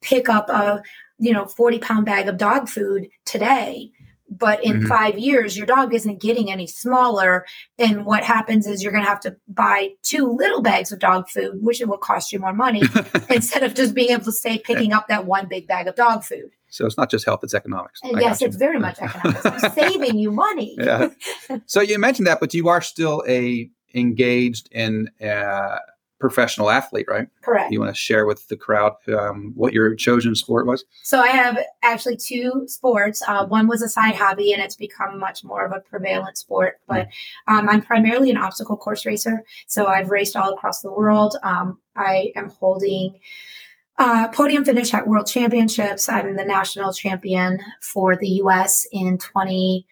pick 0.00 0.28
up 0.28 0.48
a, 0.48 0.82
you 1.18 1.32
know, 1.32 1.46
40 1.46 1.78
pound 1.78 2.06
bag 2.06 2.28
of 2.28 2.36
dog 2.36 2.68
food 2.68 3.08
today, 3.24 3.90
but 4.30 4.62
in 4.62 4.82
Mhm. 4.82 4.86
5 4.88 5.18
years 5.18 5.56
your 5.56 5.66
dog 5.66 5.92
isn't 5.94 6.20
getting 6.20 6.50
any 6.52 6.66
smaller 6.66 7.44
and 7.78 8.04
what 8.04 8.22
happens 8.24 8.66
is 8.66 8.82
you're 8.82 8.92
going 8.92 9.02
to 9.04 9.08
have 9.10 9.20
to 9.20 9.34
buy 9.48 9.90
two 10.02 10.26
little 10.30 10.60
bags 10.62 10.92
of 10.92 10.98
dog 11.00 11.28
food, 11.28 11.58
which 11.62 11.80
it 11.80 11.88
will 11.88 11.98
cost 11.98 12.32
you 12.32 12.38
more 12.38 12.52
money 12.52 12.82
instead 13.30 13.62
of 13.64 13.74
just 13.74 13.94
being 13.94 14.10
able 14.10 14.24
to 14.24 14.32
stay 14.32 14.58
picking 14.58 14.92
up 14.92 15.08
that 15.08 15.24
one 15.26 15.46
big 15.48 15.66
bag 15.66 15.88
of 15.88 15.96
dog 15.96 16.22
food. 16.22 16.50
So 16.70 16.86
it's 16.86 16.96
not 16.96 17.10
just 17.10 17.24
health; 17.24 17.40
it's 17.42 17.54
economics. 17.54 18.00
And 18.02 18.16
I 18.16 18.20
yes, 18.20 18.42
it's 18.42 18.56
very 18.56 18.78
much 18.78 18.98
economics. 18.98 19.44
I'm 19.44 19.70
saving 19.74 20.18
you 20.18 20.30
money. 20.30 20.76
Yeah. 20.78 21.08
So 21.66 21.80
you 21.80 21.98
mentioned 21.98 22.26
that, 22.26 22.40
but 22.40 22.54
you 22.54 22.68
are 22.68 22.80
still 22.80 23.24
a 23.28 23.70
engaged 23.94 24.68
in 24.72 25.10
uh, 25.22 25.78
professional 26.18 26.70
athlete, 26.70 27.06
right? 27.08 27.28
Correct. 27.42 27.72
You 27.72 27.80
want 27.80 27.94
to 27.94 27.98
share 28.00 28.26
with 28.26 28.48
the 28.48 28.56
crowd 28.56 28.94
um, 29.08 29.52
what 29.54 29.72
your 29.72 29.94
chosen 29.94 30.34
sport 30.34 30.66
was? 30.66 30.84
So 31.02 31.20
I 31.20 31.28
have 31.28 31.58
actually 31.82 32.16
two 32.16 32.64
sports. 32.66 33.22
Uh, 33.26 33.46
one 33.46 33.68
was 33.68 33.82
a 33.82 33.88
side 33.88 34.16
hobby, 34.16 34.52
and 34.52 34.62
it's 34.62 34.76
become 34.76 35.18
much 35.18 35.44
more 35.44 35.64
of 35.64 35.72
a 35.72 35.80
prevalent 35.80 36.36
sport. 36.36 36.80
But 36.88 37.08
um, 37.46 37.68
I'm 37.68 37.82
primarily 37.82 38.30
an 38.30 38.36
obstacle 38.36 38.76
course 38.76 39.06
racer. 39.06 39.44
So 39.66 39.86
I've 39.86 40.10
raced 40.10 40.36
all 40.36 40.52
across 40.52 40.80
the 40.80 40.92
world. 40.92 41.36
Um, 41.42 41.78
I 41.96 42.32
am 42.36 42.50
holding 42.50 43.18
uh, 43.98 44.28
podium 44.28 44.64
finish 44.64 44.94
at 44.94 45.06
World 45.06 45.26
Championships. 45.26 46.08
I'm 46.08 46.36
the 46.36 46.44
national 46.44 46.92
champion 46.92 47.58
for 47.80 48.16
the 48.16 48.28
U.S. 48.42 48.86
in 48.92 49.18
20. 49.18 49.86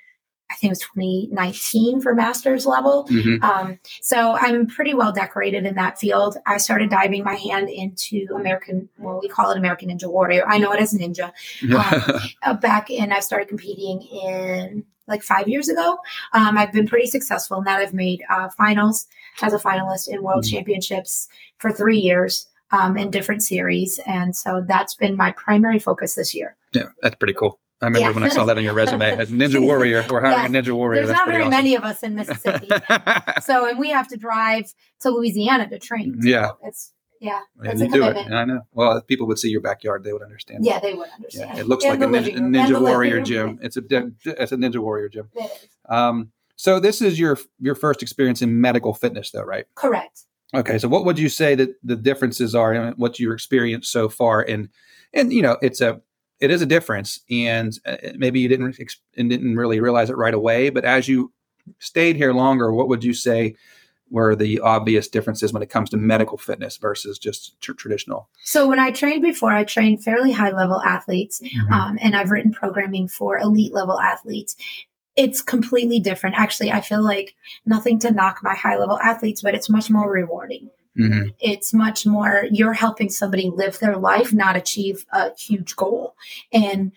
I 0.49 0.55
think 0.55 0.69
it 0.71 0.73
was 0.75 0.81
2019 0.95 2.01
for 2.01 2.15
masters 2.15 2.67
level. 2.67 3.05
Mhm. 3.11 3.43
Um, 3.43 3.81
so 4.01 4.37
I'm 4.41 4.69
pretty 4.69 4.95
well 4.95 5.11
decorated 5.11 5.67
in 5.67 5.75
that 5.75 5.99
field. 5.99 6.37
I 6.47 6.59
started 6.59 6.89
diving 6.89 7.25
my 7.25 7.35
hand 7.35 7.69
into 7.69 8.29
American, 8.33 8.89
well, 8.97 9.19
we 9.21 9.29
call 9.29 9.51
it 9.51 9.59
American 9.59 9.89
Ninja 9.89 10.09
Warrior. 10.09 10.45
I 10.47 10.59
know 10.59 10.71
it 10.71 10.81
as 10.81 10.95
Ninja. 10.95 11.33
Uh, 12.43 12.55
back 12.55 12.91
in, 12.91 13.11
I 13.11 13.19
started 13.19 13.49
competing 13.49 14.03
in 14.03 14.85
like 15.09 15.25
five 15.25 15.49
years 15.49 15.69
ago. 15.69 15.99
Um, 16.33 16.57
I've 16.57 16.73
been 16.73 16.87
pretty 16.87 17.09
successful 17.09 17.59
in 17.59 17.65
that. 17.65 17.81
I've 17.81 17.93
made 17.95 18.23
uh, 18.31 18.49
finals 18.51 19.09
as 19.43 19.53
a 19.53 19.59
finalist 19.59 20.07
in 20.09 20.23
World 20.23 20.45
Mhm. 20.45 20.51
Championships 20.53 21.29
for 21.59 21.73
three 21.73 21.99
years 21.99 22.47
um, 22.71 22.97
in 22.97 23.11
different 23.11 23.43
series. 23.43 23.99
And 24.07 24.35
so 24.37 24.65
that's 24.67 24.95
been 24.95 25.17
my 25.17 25.33
primary 25.33 25.79
focus 25.79 26.15
this 26.15 26.35
year. 26.35 26.57
yeah, 26.73 26.85
that's 27.03 27.17
pretty 27.17 27.35
cool. 27.35 27.59
I 27.83 27.87
remember 27.87 28.09
Yeah. 28.09 28.15
when 28.15 28.23
I 28.25 28.29
saw 28.31 28.45
that 28.47 28.57
on 28.57 28.65
your 28.65 28.73
resume 28.73 29.05
as 29.19 29.31
Ninja 29.31 29.61
Warrior. 29.61 30.07
We're 30.09 30.23
hiring 30.23 30.55
a 30.55 30.59
Ninja 30.63 30.73
Warrior. 30.73 31.01
There's 31.01 31.09
That's 31.09 31.19
not 31.19 31.29
very 31.29 31.43
awesome. 31.43 31.51
many 31.51 31.75
of 31.75 31.85
us 31.85 32.03
in 32.03 32.15
Mississippi. 32.15 32.69
so, 33.43 33.69
and 33.69 33.79
we 33.79 33.91
have 33.91 34.09
to 34.09 34.17
drive 34.17 34.73
to 35.01 35.11
Louisiana 35.11 35.69
to 35.69 35.79
train. 35.79 36.21
So 36.23 36.29
Yeah. 36.29 36.51
It's, 36.65 36.93
yeah, 37.21 37.41
it's 37.65 37.81
you 37.81 37.87
a 37.87 37.91
do 37.91 38.05
it. 38.05 38.09
commitment. 38.09 38.35
I 38.35 38.45
know. 38.45 38.61
Well, 38.73 38.97
if 38.99 39.07
people 39.07 39.27
would 39.27 39.39
see 39.39 39.49
your 39.49 39.61
backyard, 39.63 40.05
they 40.05 40.13
would 40.13 40.23
understand. 40.23 40.65
Yeah, 40.67 40.81
they 40.81 40.93
would 40.95 41.09
understand. 41.11 41.51
Yeah, 41.55 41.61
it 41.61 41.67
looks 41.67 41.85
And 41.85 41.99
like 42.01 42.09
a 42.09 42.13
ninja, 42.13 42.37
and 42.37 42.55
ninja 42.55 42.81
warrior 42.81 43.21
gym. 43.23 43.59
It's 43.63 43.77
a 43.79 43.83
it's 44.25 44.53
a 44.53 44.57
ninja 44.57 44.77
warrior 44.79 45.09
gym. 45.09 45.29
It 45.35 45.45
is. 45.45 45.69
Um, 45.89 46.31
so 46.57 46.79
this 46.79 47.01
is 47.01 47.19
your 47.19 47.39
your 47.59 47.75
first 47.75 48.03
experience 48.03 48.43
in 48.43 48.61
medical 48.61 48.93
fitness, 48.93 49.31
though, 49.31 49.45
right? 49.45 49.65
Correct. 49.75 50.26
Okay, 50.57 50.79
so 50.79 50.89
what 50.89 51.05
would 51.05 51.19
you 51.19 51.29
say 51.29 51.55
that 51.55 51.71
the 51.85 51.97
differences 51.97 52.55
are 52.55 52.73
in 52.73 52.95
what 52.95 53.19
you 53.21 53.31
experienced 53.33 53.93
so 53.93 54.09
far? 54.09 54.41
And 54.43 54.69
and 55.13 55.33
you 55.33 55.43
know, 55.43 55.57
it's 55.63 55.81
a 55.81 56.01
it 56.41 56.51
is 56.51 56.63
a 56.63 56.67
difference, 56.67 57.21
and 57.31 57.79
uh, 57.87 57.97
maybe 58.17 58.41
you 58.41 58.49
didn't 58.49 58.77
ex- 58.81 59.01
and 59.17 59.29
didn't 59.31 59.57
really 59.57 59.81
realize 59.81 60.11
it 60.11 60.17
right 60.17 60.35
away. 60.35 60.71
But 60.71 60.85
as 60.85 61.09
you 61.09 61.33
stayed 61.79 62.17
here 62.17 62.33
longer, 62.33 62.73
what 62.73 62.89
would 62.89 63.05
you 63.05 63.13
say 63.15 63.55
were 64.09 64.37
the 64.37 64.61
obvious 64.61 65.09
differences 65.09 65.53
when 65.53 65.63
it 65.63 65.69
comes 65.69 65.91
to 65.91 65.97
medical 65.97 66.39
fitness 66.39 66.77
versus 66.77 67.19
just 67.19 67.61
tr- 67.61 67.73
traditional? 67.73 68.29
So 68.45 68.69
when 68.69 68.79
I 68.79 68.93
trained 68.93 69.23
before, 69.23 69.51
I 69.53 69.65
trained 69.65 70.05
fairly 70.05 70.33
high 70.33 70.53
level 70.53 70.81
athletes, 70.83 71.41
Mm-hmm. 71.41 71.73
um, 71.73 71.99
and 72.01 72.15
I've 72.17 72.31
written 72.31 72.53
programming 72.53 73.09
for 73.09 73.39
elite 73.39 73.73
level 73.75 73.99
athletes. 74.01 74.57
It's 75.17 75.43
completely 75.43 75.99
different. 75.99 76.37
Actually, 76.39 76.73
I 76.73 76.81
feel 76.81 77.03
like 77.03 77.35
nothing 77.65 77.99
to 78.01 78.11
knock 78.11 78.41
my 78.43 78.55
high 78.55 78.77
level 78.77 78.99
athletes, 79.01 79.43
but 79.43 79.55
it's 79.55 79.71
much 79.71 79.91
more 79.91 80.11
rewarding. 80.11 80.71
Mhm. 80.99 81.35
It's 81.41 81.75
much 81.75 82.07
more 82.07 82.47
you're 82.51 82.73
helping 82.73 83.09
somebody 83.11 83.51
live 83.55 83.79
their 83.79 83.97
life, 83.97 84.33
not 84.33 84.57
achieve 84.57 85.05
a 85.13 85.35
huge 85.35 85.77
goal. 85.77 86.15
And 86.53 86.93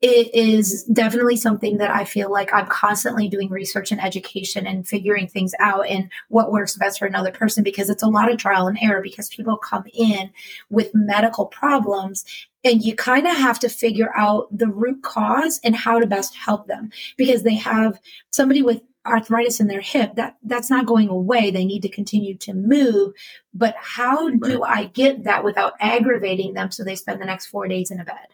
it 0.00 0.34
is 0.34 0.84
definitely 0.84 1.36
something 1.36 1.78
that 1.78 1.90
I 1.90 2.04
feel 2.04 2.30
like 2.30 2.52
I'm 2.52 2.66
constantly 2.66 3.26
doing 3.26 3.48
research 3.48 3.90
and 3.90 4.02
education 4.02 4.66
and 4.66 4.86
figuring 4.86 5.26
things 5.26 5.54
out 5.60 5.88
and 5.88 6.10
what 6.28 6.52
works 6.52 6.76
best 6.76 6.98
for 6.98 7.06
another 7.06 7.30
person 7.30 7.64
because 7.64 7.88
it's 7.88 8.02
a 8.02 8.08
lot 8.08 8.30
of 8.30 8.36
trial 8.36 8.66
and 8.66 8.78
error 8.82 9.00
because 9.00 9.30
people 9.30 9.56
come 9.56 9.84
in 9.94 10.30
with 10.68 10.94
medical 10.94 11.46
problems 11.46 12.24
and 12.64 12.82
you 12.82 12.94
kind 12.94 13.26
of 13.26 13.36
have 13.36 13.58
to 13.60 13.68
figure 13.68 14.10
out 14.16 14.48
the 14.56 14.68
root 14.68 15.02
cause 15.02 15.60
and 15.62 15.76
how 15.76 15.98
to 15.98 16.06
best 16.06 16.34
help 16.34 16.66
them. 16.66 16.90
Because 17.16 17.42
they 17.42 17.54
have 17.54 18.00
somebody 18.30 18.62
with 18.62 18.82
arthritis 19.06 19.60
in 19.60 19.66
their 19.66 19.82
hip 19.82 20.14
that 20.16 20.36
that's 20.44 20.70
not 20.70 20.86
going 20.86 21.08
away. 21.08 21.50
They 21.50 21.64
need 21.64 21.82
to 21.82 21.88
continue 21.88 22.36
to 22.38 22.54
move. 22.54 23.12
But 23.52 23.74
how 23.78 24.30
do 24.30 24.62
i 24.62 24.86
get 24.86 25.24
that 25.24 25.44
without 25.44 25.74
aggravating 25.80 26.54
them 26.54 26.70
so 26.70 26.82
they 26.82 26.96
spend 26.96 27.20
the 27.20 27.26
next 27.26 27.46
4 27.46 27.68
days 27.68 27.90
in 27.90 28.00
a 28.00 28.04
bed? 28.04 28.28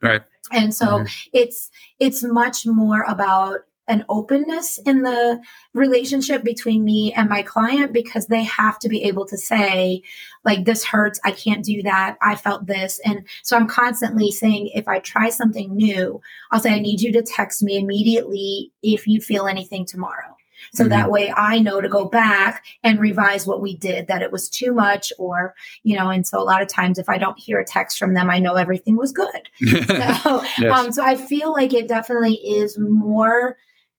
Right. 0.00 0.22
And 0.52 0.72
so 0.74 0.86
mm-hmm. 0.86 1.06
it's 1.32 1.70
it's 1.98 2.22
much 2.22 2.64
more 2.64 3.02
about 3.08 3.60
an 3.88 4.04
openness 4.08 4.78
in 4.78 5.02
the 5.02 5.40
relationship 5.74 6.44
between 6.44 6.84
me 6.84 7.12
and 7.14 7.28
my 7.28 7.42
client 7.42 7.92
because 7.92 8.26
they 8.26 8.44
have 8.44 8.78
to 8.78 8.88
be 8.88 9.02
able 9.04 9.26
to 9.26 9.36
say 9.36 10.02
like 10.44 10.64
this 10.64 10.84
hurts 10.84 11.20
i 11.24 11.30
can't 11.30 11.64
do 11.64 11.82
that 11.82 12.16
i 12.22 12.34
felt 12.34 12.66
this 12.66 13.00
and 13.04 13.24
so 13.42 13.56
i'm 13.56 13.66
constantly 13.66 14.30
saying 14.30 14.70
if 14.74 14.86
i 14.88 14.98
try 14.98 15.28
something 15.28 15.74
new 15.74 16.20
i'll 16.50 16.60
say 16.60 16.72
i 16.72 16.78
need 16.78 17.00
you 17.00 17.12
to 17.12 17.22
text 17.22 17.62
me 17.62 17.76
immediately 17.76 18.70
if 18.82 19.06
you 19.06 19.20
feel 19.20 19.46
anything 19.46 19.84
tomorrow 19.84 20.36
so 20.72 20.84
mm-hmm. 20.84 20.90
that 20.90 21.10
way 21.10 21.32
I 21.34 21.58
know 21.58 21.80
to 21.80 21.88
go 21.88 22.04
back 22.04 22.64
and 22.82 23.00
revise 23.00 23.46
what 23.46 23.60
we 23.60 23.76
did, 23.76 24.06
that 24.08 24.22
it 24.22 24.32
was 24.32 24.48
too 24.48 24.72
much 24.72 25.12
or, 25.18 25.54
you 25.82 25.96
know, 25.96 26.10
and 26.10 26.26
so 26.26 26.40
a 26.40 26.44
lot 26.44 26.62
of 26.62 26.68
times 26.68 26.98
if 26.98 27.08
I 27.08 27.18
don't 27.18 27.38
hear 27.38 27.58
a 27.58 27.64
text 27.64 27.98
from 27.98 28.14
them, 28.14 28.30
I 28.30 28.38
know 28.38 28.54
everything 28.54 28.96
was 28.96 29.12
good. 29.12 29.48
so, 29.60 30.42
yes. 30.58 30.72
um, 30.72 30.92
so 30.92 31.02
I 31.02 31.16
feel 31.16 31.52
like 31.52 31.72
it 31.72 31.88
definitely 31.88 32.34
is 32.34 32.78
more 32.78 33.56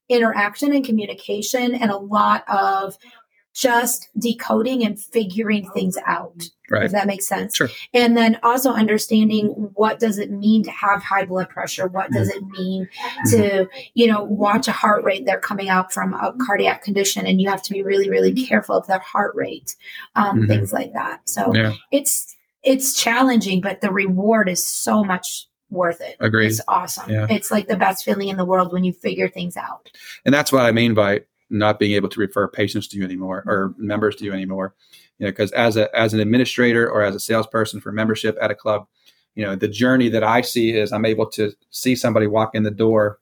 interaction 0.09 0.73
and 0.73 0.83
communication 0.83 1.75
and 1.75 1.91
a 1.91 1.97
lot 1.97 2.43
of 2.49 2.97
just 3.53 4.09
decoding 4.17 4.85
and 4.85 4.99
figuring 4.99 5.69
things 5.71 5.97
out. 6.05 6.49
Right. 6.69 6.83
If 6.83 6.91
that 6.91 7.07
makes 7.07 7.27
sense. 7.27 7.55
Sure. 7.55 7.67
And 7.93 8.15
then 8.15 8.39
also 8.43 8.71
understanding 8.71 9.47
what 9.73 9.99
does 9.99 10.19
it 10.19 10.31
mean 10.31 10.63
to 10.63 10.71
have 10.71 11.01
high 11.01 11.25
blood 11.25 11.49
pressure? 11.49 11.87
What 11.87 12.11
does 12.11 12.29
it 12.29 12.43
mean 12.45 12.87
to, 13.31 13.67
you 13.95 14.07
know, 14.07 14.23
watch 14.23 14.67
a 14.67 14.71
heart 14.71 15.03
rate 15.03 15.25
they're 15.25 15.39
coming 15.39 15.67
out 15.67 15.91
from 15.91 16.13
a 16.13 16.33
cardiac 16.45 16.83
condition 16.83 17.25
and 17.25 17.41
you 17.41 17.49
have 17.49 17.63
to 17.63 17.73
be 17.73 17.81
really, 17.81 18.09
really 18.09 18.33
careful 18.33 18.77
of 18.77 18.87
their 18.87 18.99
heart 18.99 19.35
rate, 19.35 19.75
um, 20.15 20.37
mm-hmm. 20.37 20.47
things 20.47 20.71
like 20.71 20.93
that. 20.93 21.27
So 21.27 21.53
yeah. 21.53 21.73
it's 21.91 22.35
it's 22.63 22.93
challenging, 22.93 23.61
but 23.61 23.81
the 23.81 23.91
reward 23.91 24.47
is 24.47 24.65
so 24.65 25.03
much 25.03 25.47
worth 25.69 26.01
it. 26.01 26.15
Agreed. 26.19 26.47
It's 26.47 26.61
awesome. 26.67 27.09
Yeah. 27.09 27.27
It's 27.29 27.51
like 27.51 27.67
the 27.67 27.75
best 27.75 28.03
feeling 28.03 28.29
in 28.29 28.37
the 28.37 28.45
world 28.45 28.73
when 28.73 28.83
you 28.83 28.93
figure 28.93 29.27
things 29.27 29.57
out. 29.57 29.89
And 30.25 30.33
that's 30.33 30.51
what 30.51 30.63
I 30.63 30.71
mean 30.71 30.93
by 30.93 31.21
not 31.49 31.79
being 31.79 31.93
able 31.93 32.09
to 32.09 32.19
refer 32.19 32.47
patients 32.47 32.87
to 32.89 32.97
you 32.97 33.03
anymore 33.03 33.43
or 33.45 33.73
members 33.77 34.15
to 34.17 34.25
you 34.25 34.33
anymore. 34.33 34.75
You 35.17 35.25
know, 35.25 35.31
because 35.31 35.51
as 35.51 35.77
a 35.77 35.93
as 35.97 36.13
an 36.13 36.19
administrator 36.19 36.89
or 36.89 37.01
as 37.03 37.15
a 37.15 37.19
salesperson 37.19 37.81
for 37.81 37.91
membership 37.91 38.37
at 38.41 38.51
a 38.51 38.55
club, 38.55 38.87
you 39.35 39.45
know, 39.45 39.55
the 39.55 39.67
journey 39.67 40.09
that 40.09 40.23
I 40.23 40.41
see 40.41 40.75
is 40.75 40.91
I'm 40.91 41.05
able 41.05 41.25
to 41.31 41.51
see 41.71 41.95
somebody 41.95 42.27
walk 42.27 42.55
in 42.55 42.63
the 42.63 42.71
door 42.71 43.19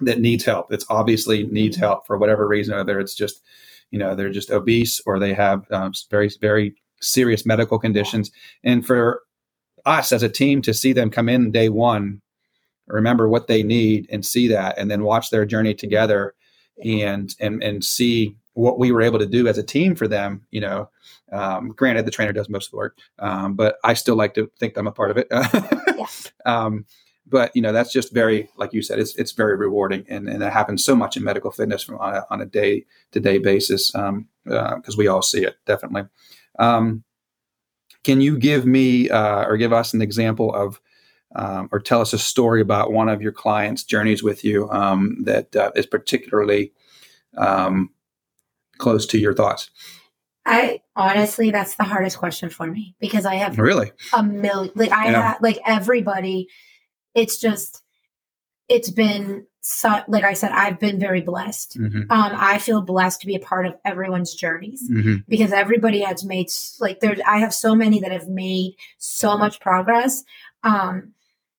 that 0.00 0.20
needs 0.20 0.44
help. 0.44 0.72
It's 0.72 0.86
obviously 0.88 1.46
needs 1.46 1.76
mm-hmm. 1.76 1.86
help 1.86 2.06
for 2.06 2.16
whatever 2.16 2.46
reason, 2.46 2.76
whether 2.76 3.00
it's 3.00 3.14
just, 3.14 3.42
you 3.90 3.98
know, 3.98 4.14
they're 4.14 4.30
just 4.30 4.50
obese 4.50 5.00
or 5.06 5.18
they 5.18 5.34
have 5.34 5.70
um, 5.70 5.92
very 6.10 6.30
very 6.40 6.74
serious 7.00 7.44
medical 7.44 7.78
conditions. 7.78 8.30
And 8.64 8.86
for 8.86 9.22
us 9.88 10.12
as 10.12 10.22
a 10.22 10.28
team 10.28 10.62
to 10.62 10.74
see 10.74 10.92
them 10.92 11.10
come 11.10 11.28
in 11.28 11.50
day 11.50 11.68
one, 11.68 12.20
remember 12.86 13.28
what 13.28 13.46
they 13.46 13.62
need 13.62 14.06
and 14.10 14.24
see 14.24 14.48
that, 14.48 14.78
and 14.78 14.90
then 14.90 15.02
watch 15.02 15.30
their 15.30 15.46
journey 15.46 15.74
together 15.74 16.34
and 16.84 17.34
and 17.40 17.62
and 17.62 17.84
see 17.84 18.36
what 18.52 18.78
we 18.78 18.90
were 18.90 19.02
able 19.02 19.18
to 19.18 19.26
do 19.26 19.46
as 19.48 19.58
a 19.58 19.62
team 19.62 19.94
for 19.94 20.08
them. 20.08 20.42
You 20.50 20.60
know, 20.60 20.90
um, 21.32 21.68
granted 21.68 22.06
the 22.06 22.10
trainer 22.10 22.32
does 22.32 22.48
most 22.48 22.66
of 22.66 22.70
the 22.72 22.76
work, 22.76 22.98
um, 23.18 23.54
but 23.54 23.78
I 23.84 23.94
still 23.94 24.16
like 24.16 24.34
to 24.34 24.50
think 24.58 24.76
I'm 24.76 24.86
a 24.86 24.92
part 24.92 25.10
of 25.10 25.16
it. 25.16 25.28
yeah. 25.30 26.06
um, 26.46 26.84
but 27.30 27.54
you 27.54 27.62
know 27.62 27.72
that's 27.72 27.92
just 27.92 28.12
very 28.12 28.48
like 28.56 28.72
you 28.72 28.82
said 28.82 28.98
it's 28.98 29.14
it's 29.16 29.32
very 29.32 29.56
rewarding 29.56 30.04
and, 30.08 30.28
and 30.28 30.42
it 30.42 30.52
happens 30.52 30.84
so 30.84 30.96
much 30.96 31.16
in 31.16 31.22
medical 31.22 31.50
fitness 31.50 31.82
from 31.82 31.98
on 31.98 32.14
a, 32.14 32.26
on 32.30 32.40
a 32.40 32.46
day 32.46 32.84
to 33.12 33.20
day 33.20 33.38
basis 33.38 33.90
because 33.90 34.08
um, 34.08 34.26
uh, 34.50 34.80
we 34.96 35.06
all 35.06 35.22
see 35.22 35.44
it 35.44 35.56
definitely 35.66 36.02
um, 36.58 37.04
can 38.04 38.20
you 38.20 38.38
give 38.38 38.66
me 38.66 39.10
uh, 39.10 39.44
or 39.44 39.56
give 39.56 39.72
us 39.72 39.94
an 39.94 40.02
example 40.02 40.54
of 40.54 40.80
um, 41.36 41.68
or 41.72 41.80
tell 41.80 42.00
us 42.00 42.12
a 42.12 42.18
story 42.18 42.60
about 42.60 42.92
one 42.92 43.08
of 43.08 43.20
your 43.20 43.32
clients' 43.32 43.84
journeys 43.84 44.22
with 44.22 44.44
you 44.44 44.70
um, 44.70 45.18
that 45.24 45.54
uh, 45.54 45.70
is 45.76 45.86
particularly 45.86 46.72
um, 47.36 47.90
close 48.78 49.06
to 49.06 49.18
your 49.18 49.34
thoughts? 49.34 49.70
I 50.46 50.80
honestly, 50.96 51.50
that's 51.50 51.74
the 51.74 51.84
hardest 51.84 52.16
question 52.16 52.48
for 52.48 52.66
me 52.66 52.94
because 52.98 53.26
I 53.26 53.34
have 53.34 53.58
really 53.58 53.92
a 54.14 54.22
million. 54.22 54.72
Like 54.74 54.92
I 54.92 55.10
yeah. 55.10 55.32
have, 55.32 55.42
like 55.42 55.58
everybody. 55.66 56.48
It's 57.14 57.38
just, 57.38 57.82
it's 58.68 58.90
been 58.90 59.46
so, 59.60 60.00
like 60.08 60.24
I 60.24 60.34
said, 60.34 60.52
I've 60.52 60.78
been 60.78 60.98
very 60.98 61.20
blessed. 61.20 61.78
Mm-hmm. 61.78 62.10
Um, 62.10 62.32
I 62.36 62.58
feel 62.58 62.80
blessed 62.80 63.20
to 63.22 63.26
be 63.26 63.34
a 63.34 63.40
part 63.40 63.66
of 63.66 63.74
everyone's 63.84 64.34
journeys 64.34 64.88
mm-hmm. 64.88 65.16
because 65.28 65.52
everybody 65.52 66.00
has 66.00 66.24
made 66.24 66.48
like 66.80 67.00
there. 67.00 67.16
I 67.26 67.38
have 67.38 67.52
so 67.52 67.74
many 67.74 68.00
that 68.00 68.12
have 68.12 68.28
made 68.28 68.76
so 68.98 69.36
much 69.36 69.60
progress. 69.60 70.24
Um, 70.62 71.12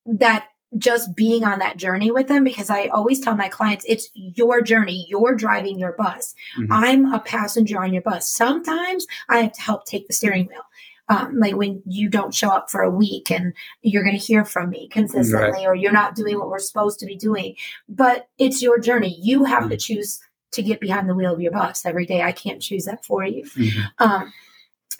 that 0.05 0.47
just 0.77 1.15
being 1.15 1.43
on 1.43 1.59
that 1.59 1.77
journey 1.77 2.11
with 2.11 2.27
them 2.27 2.43
because 2.43 2.69
I 2.69 2.87
always 2.87 3.19
tell 3.19 3.35
my 3.35 3.49
clients 3.49 3.85
it's 3.87 4.09
your 4.13 4.61
journey. 4.61 5.05
You're 5.09 5.33
driving 5.33 5.79
your 5.79 5.93
bus. 5.93 6.35
Mm-hmm. 6.57 6.71
I'm 6.71 7.13
a 7.13 7.19
passenger 7.19 7.81
on 7.81 7.91
your 7.91 8.03
bus. 8.03 8.29
Sometimes 8.29 9.07
I 9.29 9.39
have 9.39 9.53
to 9.53 9.61
help 9.61 9.85
take 9.85 10.07
the 10.07 10.13
steering 10.13 10.45
wheel. 10.45 10.61
Um, 11.09 11.39
like 11.39 11.55
when 11.55 11.81
you 11.87 12.07
don't 12.07 12.35
show 12.35 12.49
up 12.49 12.69
for 12.69 12.81
a 12.81 12.89
week 12.89 13.31
and 13.31 13.53
you're 13.81 14.03
going 14.03 14.17
to 14.17 14.23
hear 14.23 14.45
from 14.45 14.69
me 14.69 14.87
consistently 14.89 15.49
right. 15.49 15.65
or 15.65 15.73
you're 15.73 15.91
not 15.91 16.13
doing 16.13 16.37
what 16.37 16.49
we're 16.49 16.59
supposed 16.59 16.99
to 16.99 17.07
be 17.07 17.15
doing. 17.15 17.55
But 17.87 18.29
it's 18.37 18.61
your 18.61 18.77
journey. 18.77 19.17
You 19.19 19.43
have 19.43 19.63
mm-hmm. 19.63 19.69
to 19.71 19.77
choose 19.77 20.19
to 20.51 20.61
get 20.61 20.79
behind 20.79 21.09
the 21.09 21.15
wheel 21.15 21.33
of 21.33 21.41
your 21.41 21.51
bus 21.51 21.85
every 21.85 22.05
day. 22.05 22.21
I 22.21 22.31
can't 22.31 22.61
choose 22.61 22.85
that 22.85 23.03
for 23.05 23.23
you. 23.25 23.43
Mm-hmm. 23.43 23.81
Um, 23.97 24.33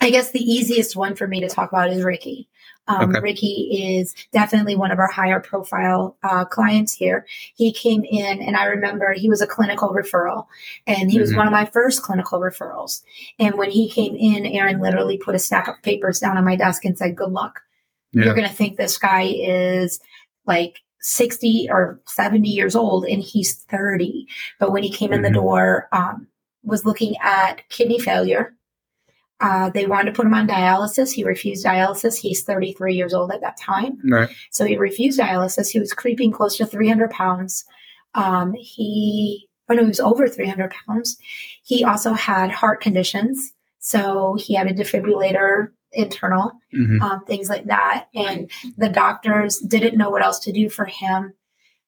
I 0.00 0.10
guess 0.10 0.30
the 0.30 0.42
easiest 0.42 0.96
one 0.96 1.14
for 1.14 1.26
me 1.26 1.40
to 1.40 1.48
talk 1.48 1.70
about 1.70 1.90
is 1.90 2.02
Ricky. 2.02 2.48
Um, 2.88 3.10
okay. 3.10 3.20
Ricky 3.20 3.96
is 3.96 4.14
definitely 4.32 4.74
one 4.74 4.90
of 4.90 4.98
our 4.98 5.10
higher 5.10 5.38
profile 5.38 6.16
uh, 6.22 6.44
clients 6.44 6.92
here. 6.92 7.26
He 7.54 7.72
came 7.72 8.04
in, 8.04 8.40
and 8.40 8.56
I 8.56 8.64
remember 8.64 9.12
he 9.12 9.28
was 9.28 9.40
a 9.40 9.46
clinical 9.46 9.90
referral, 9.90 10.46
and 10.86 11.10
he 11.10 11.16
mm-hmm. 11.16 11.20
was 11.20 11.34
one 11.34 11.46
of 11.46 11.52
my 11.52 11.66
first 11.66 12.02
clinical 12.02 12.40
referrals. 12.40 13.02
And 13.38 13.56
when 13.56 13.70
he 13.70 13.88
came 13.88 14.16
in, 14.16 14.44
Aaron 14.46 14.80
literally 14.80 15.18
put 15.18 15.34
a 15.34 15.38
stack 15.38 15.68
of 15.68 15.80
papers 15.82 16.18
down 16.18 16.36
on 16.36 16.44
my 16.44 16.56
desk 16.56 16.84
and 16.84 16.98
said, 16.98 17.16
"Good 17.16 17.30
luck. 17.30 17.60
Yeah. 18.12 18.24
You're 18.24 18.34
going 18.34 18.48
to 18.48 18.54
think 18.54 18.76
this 18.76 18.98
guy 18.98 19.22
is 19.22 20.00
like 20.46 20.80
60 21.00 21.68
or 21.70 22.00
70 22.06 22.48
years 22.48 22.74
old, 22.74 23.04
and 23.04 23.22
he's 23.22 23.54
30." 23.54 24.26
But 24.58 24.72
when 24.72 24.82
he 24.82 24.90
came 24.90 25.08
mm-hmm. 25.08 25.14
in 25.14 25.22
the 25.22 25.28
mm-hmm. 25.28 25.46
door, 25.46 25.88
um, 25.92 26.26
was 26.64 26.84
looking 26.84 27.14
at 27.22 27.68
kidney 27.68 27.98
failure 27.98 28.54
uh, 29.40 29.70
they 29.70 29.86
wanted 29.86 30.10
to 30.10 30.16
put 30.16 30.26
him 30.26 30.34
on 30.34 30.46
dialysis. 30.46 31.12
He 31.12 31.24
refused 31.24 31.64
dialysis. 31.64 32.16
He's 32.16 32.42
33 32.42 32.94
years 32.94 33.14
old 33.14 33.32
at 33.32 33.40
that 33.40 33.56
time. 33.58 33.98
Right. 34.04 34.28
So 34.50 34.64
he 34.64 34.76
refused 34.76 35.18
dialysis. 35.18 35.70
He 35.70 35.80
was 35.80 35.94
creeping 35.94 36.30
close 36.30 36.56
to 36.58 36.66
300 36.66 37.10
pounds. 37.10 37.64
Um, 38.14 38.52
he, 38.54 39.48
oh 39.68 39.74
no, 39.74 39.82
he 39.82 39.88
was 39.88 40.00
over 40.00 40.28
300 40.28 40.74
pounds. 40.86 41.16
He 41.62 41.84
also 41.84 42.12
had 42.12 42.50
heart 42.50 42.82
conditions. 42.82 43.52
So 43.78 44.36
he 44.38 44.54
had 44.54 44.66
a 44.66 44.74
defibrillator 44.74 45.68
internal, 45.92 46.52
mm-hmm. 46.74 47.02
um, 47.02 47.24
things 47.24 47.48
like 47.48 47.64
that. 47.66 48.08
And 48.14 48.50
the 48.76 48.90
doctors 48.90 49.58
didn't 49.58 49.96
know 49.96 50.10
what 50.10 50.22
else 50.22 50.38
to 50.40 50.52
do 50.52 50.68
for 50.68 50.84
him. 50.84 51.32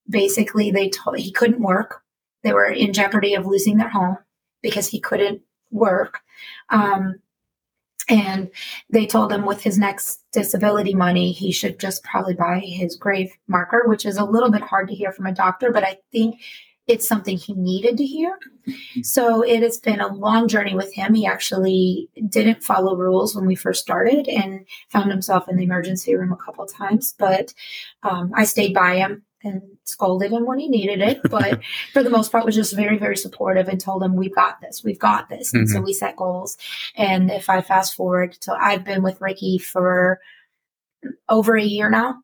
Basically, 0.08 0.70
they 0.70 0.88
told 0.88 1.18
he 1.18 1.32
couldn't 1.32 1.62
work. 1.62 2.02
They 2.42 2.52
were 2.52 2.66
in 2.66 2.92
jeopardy 2.92 3.34
of 3.34 3.46
losing 3.46 3.76
their 3.76 3.90
home 3.90 4.16
because 4.62 4.88
he 4.88 5.00
couldn't 5.00 5.42
work. 5.70 6.20
Um, 6.70 7.20
and 8.08 8.50
they 8.90 9.06
told 9.06 9.32
him 9.32 9.44
with 9.44 9.62
his 9.62 9.78
next 9.78 10.24
disability 10.32 10.94
money, 10.94 11.32
he 11.32 11.52
should 11.52 11.78
just 11.78 12.02
probably 12.02 12.34
buy 12.34 12.58
his 12.58 12.96
grave 12.96 13.32
marker, 13.48 13.84
which 13.86 14.04
is 14.04 14.16
a 14.16 14.24
little 14.24 14.50
bit 14.50 14.62
hard 14.62 14.88
to 14.88 14.94
hear 14.94 15.12
from 15.12 15.26
a 15.26 15.34
doctor, 15.34 15.70
but 15.70 15.84
I 15.84 15.98
think 16.10 16.40
it's 16.88 17.06
something 17.06 17.36
he 17.36 17.54
needed 17.54 17.96
to 17.96 18.04
hear. 18.04 18.36
So 19.02 19.42
it 19.42 19.62
has 19.62 19.78
been 19.78 20.00
a 20.00 20.12
long 20.12 20.48
journey 20.48 20.74
with 20.74 20.92
him. 20.92 21.14
He 21.14 21.26
actually 21.26 22.08
didn't 22.28 22.64
follow 22.64 22.96
rules 22.96 23.36
when 23.36 23.46
we 23.46 23.54
first 23.54 23.82
started 23.82 24.26
and 24.26 24.66
found 24.90 25.10
himself 25.10 25.48
in 25.48 25.56
the 25.56 25.64
emergency 25.64 26.14
room 26.14 26.32
a 26.32 26.44
couple 26.44 26.66
times, 26.66 27.14
but 27.18 27.54
um, 28.02 28.32
I 28.34 28.44
stayed 28.44 28.74
by 28.74 28.96
him 28.96 29.22
and 29.44 29.62
scolded 29.84 30.32
him 30.32 30.46
when 30.46 30.58
he 30.58 30.68
needed 30.68 31.00
it, 31.00 31.20
but 31.30 31.60
for 31.92 32.02
the 32.02 32.10
most 32.10 32.32
part 32.32 32.44
was 32.44 32.54
just 32.54 32.74
very, 32.74 32.98
very 32.98 33.16
supportive 33.16 33.68
and 33.68 33.80
told 33.80 34.02
him, 34.02 34.16
we've 34.16 34.34
got 34.34 34.60
this, 34.60 34.82
we've 34.84 34.98
got 34.98 35.28
this. 35.28 35.48
Mm-hmm. 35.48 35.58
And 35.58 35.68
so 35.68 35.76
mm-hmm. 35.76 35.84
we 35.84 35.92
set 35.92 36.16
goals. 36.16 36.56
And 36.96 37.30
if 37.30 37.48
I 37.50 37.60
fast 37.60 37.94
forward, 37.94 38.36
so 38.40 38.54
I've 38.54 38.84
been 38.84 39.02
with 39.02 39.20
Ricky 39.20 39.58
for 39.58 40.20
over 41.28 41.56
a 41.56 41.64
year 41.64 41.90
now. 41.90 42.22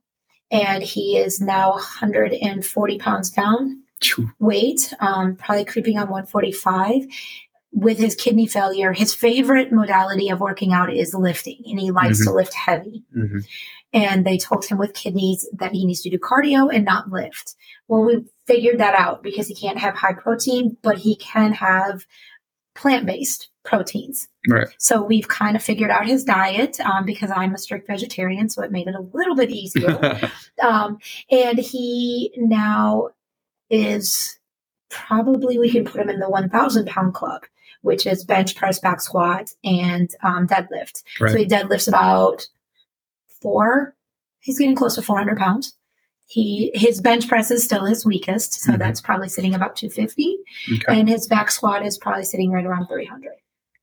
and 0.50 0.82
he 0.82 1.18
is 1.18 1.40
now 1.40 1.72
140 1.72 2.98
pounds 2.98 3.30
down 3.30 3.82
weight, 4.38 4.92
um, 5.00 5.36
probably 5.36 5.64
creeping 5.64 5.98
on 5.98 6.08
145 6.08 7.06
with 7.72 7.98
his 7.98 8.14
kidney 8.14 8.46
failure, 8.46 8.92
his 8.92 9.14
favorite 9.14 9.72
modality 9.72 10.30
of 10.30 10.40
working 10.40 10.72
out 10.72 10.92
is 10.92 11.14
lifting, 11.14 11.62
and 11.66 11.78
he 11.78 11.90
likes 11.90 12.20
mm-hmm. 12.20 12.30
to 12.30 12.34
lift 12.34 12.54
heavy. 12.54 13.04
Mm-hmm. 13.16 13.38
And 13.92 14.26
they 14.26 14.36
told 14.36 14.66
him 14.66 14.78
with 14.78 14.94
kidneys 14.94 15.48
that 15.52 15.72
he 15.72 15.86
needs 15.86 16.02
to 16.02 16.10
do 16.10 16.18
cardio 16.18 16.72
and 16.72 16.84
not 16.84 17.10
lift. 17.10 17.54
Well, 17.86 18.04
we 18.04 18.24
figured 18.46 18.78
that 18.78 18.94
out 18.94 19.22
because 19.22 19.48
he 19.48 19.54
can't 19.54 19.78
have 19.78 19.94
high 19.94 20.12
protein, 20.12 20.76
but 20.82 20.98
he 20.98 21.16
can 21.16 21.52
have 21.52 22.06
plant 22.74 23.06
based 23.06 23.48
proteins. 23.64 24.28
Right. 24.48 24.68
So 24.78 25.02
we've 25.02 25.28
kind 25.28 25.56
of 25.56 25.62
figured 25.62 25.90
out 25.90 26.06
his 26.06 26.24
diet 26.24 26.78
um, 26.80 27.06
because 27.06 27.30
I'm 27.30 27.54
a 27.54 27.58
strict 27.58 27.86
vegetarian, 27.86 28.48
so 28.50 28.62
it 28.62 28.72
made 28.72 28.88
it 28.88 28.94
a 28.94 29.08
little 29.16 29.34
bit 29.34 29.50
easier. 29.50 30.30
um, 30.62 30.98
and 31.30 31.58
he 31.58 32.32
now 32.36 33.08
is 33.70 34.38
probably 34.90 35.58
we 35.58 35.70
can 35.70 35.84
put 35.84 36.00
him 36.00 36.08
in 36.08 36.20
the 36.20 36.30
1,000 36.30 36.86
pound 36.86 37.14
club 37.14 37.42
which 37.82 38.06
is 38.06 38.24
bench 38.24 38.56
press, 38.56 38.78
back 38.78 39.00
squat, 39.00 39.50
and 39.64 40.10
um, 40.22 40.46
deadlift. 40.46 41.02
Right. 41.20 41.32
So 41.32 41.38
he 41.38 41.46
deadlifts 41.46 41.88
about 41.88 42.46
four. 43.40 43.94
He's 44.40 44.58
getting 44.58 44.76
close 44.76 44.94
to 44.94 45.02
400 45.02 45.38
pounds. 45.38 45.76
He 46.26 46.70
his 46.74 47.00
bench 47.00 47.26
press 47.26 47.50
is 47.50 47.64
still 47.64 47.86
his 47.86 48.04
weakest, 48.04 48.52
so 48.52 48.72
mm-hmm. 48.72 48.78
that's 48.78 49.00
probably 49.00 49.30
sitting 49.30 49.54
about 49.54 49.76
250, 49.76 50.36
okay. 50.74 51.00
and 51.00 51.08
his 51.08 51.26
back 51.26 51.50
squat 51.50 51.84
is 51.84 51.96
probably 51.96 52.24
sitting 52.24 52.50
right 52.50 52.66
around 52.66 52.86
300. 52.86 53.30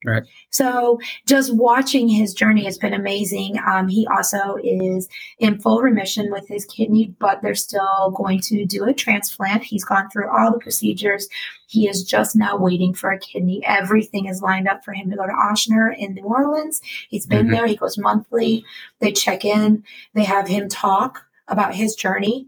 Right. 0.05 0.23
So 0.49 0.99
just 1.25 1.53
watching 1.55 2.07
his 2.07 2.33
journey 2.33 2.63
has 2.65 2.77
been 2.77 2.93
amazing. 2.93 3.57
Um, 3.65 3.87
he 3.87 4.07
also 4.07 4.57
is 4.63 5.09
in 5.39 5.59
full 5.59 5.81
remission 5.81 6.31
with 6.31 6.47
his 6.47 6.65
kidney, 6.65 7.13
but 7.19 7.41
they're 7.41 7.55
still 7.55 8.11
going 8.15 8.39
to 8.41 8.65
do 8.65 8.85
a 8.85 8.93
transplant. 8.93 9.63
He's 9.63 9.83
gone 9.83 10.09
through 10.09 10.29
all 10.29 10.51
the 10.51 10.59
procedures. 10.59 11.27
He 11.67 11.87
is 11.87 12.03
just 12.03 12.35
now 12.35 12.55
waiting 12.55 12.93
for 12.93 13.11
a 13.11 13.19
kidney. 13.19 13.63
Everything 13.65 14.27
is 14.27 14.41
lined 14.41 14.67
up 14.67 14.85
for 14.85 14.93
him 14.93 15.09
to 15.09 15.17
go 15.17 15.25
to 15.25 15.33
Ochsner 15.33 15.95
in 15.97 16.13
New 16.13 16.23
Orleans. 16.23 16.81
He's 17.09 17.25
been 17.25 17.47
mm-hmm. 17.47 17.55
there. 17.55 17.67
He 17.67 17.75
goes 17.75 17.97
monthly. 17.97 18.63
They 18.99 19.11
check 19.11 19.43
in. 19.43 19.83
They 20.13 20.23
have 20.23 20.47
him 20.47 20.69
talk 20.69 21.25
about 21.47 21.75
his 21.75 21.95
journey 21.95 22.47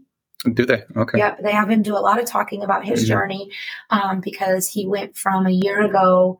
do 0.54 0.64
they? 0.64 0.84
Okay. 0.96 1.18
Yep. 1.18 1.42
They 1.42 1.52
have 1.52 1.68
him 1.68 1.82
do 1.82 1.96
a 1.96 1.98
lot 1.98 2.20
of 2.20 2.24
talking 2.24 2.62
about 2.62 2.84
his 2.84 3.00
mm-hmm. 3.00 3.08
journey 3.08 3.50
um, 3.90 4.20
because 4.20 4.68
he 4.68 4.86
went 4.86 5.16
from 5.16 5.46
a 5.46 5.50
year 5.50 5.82
ago 5.82 6.38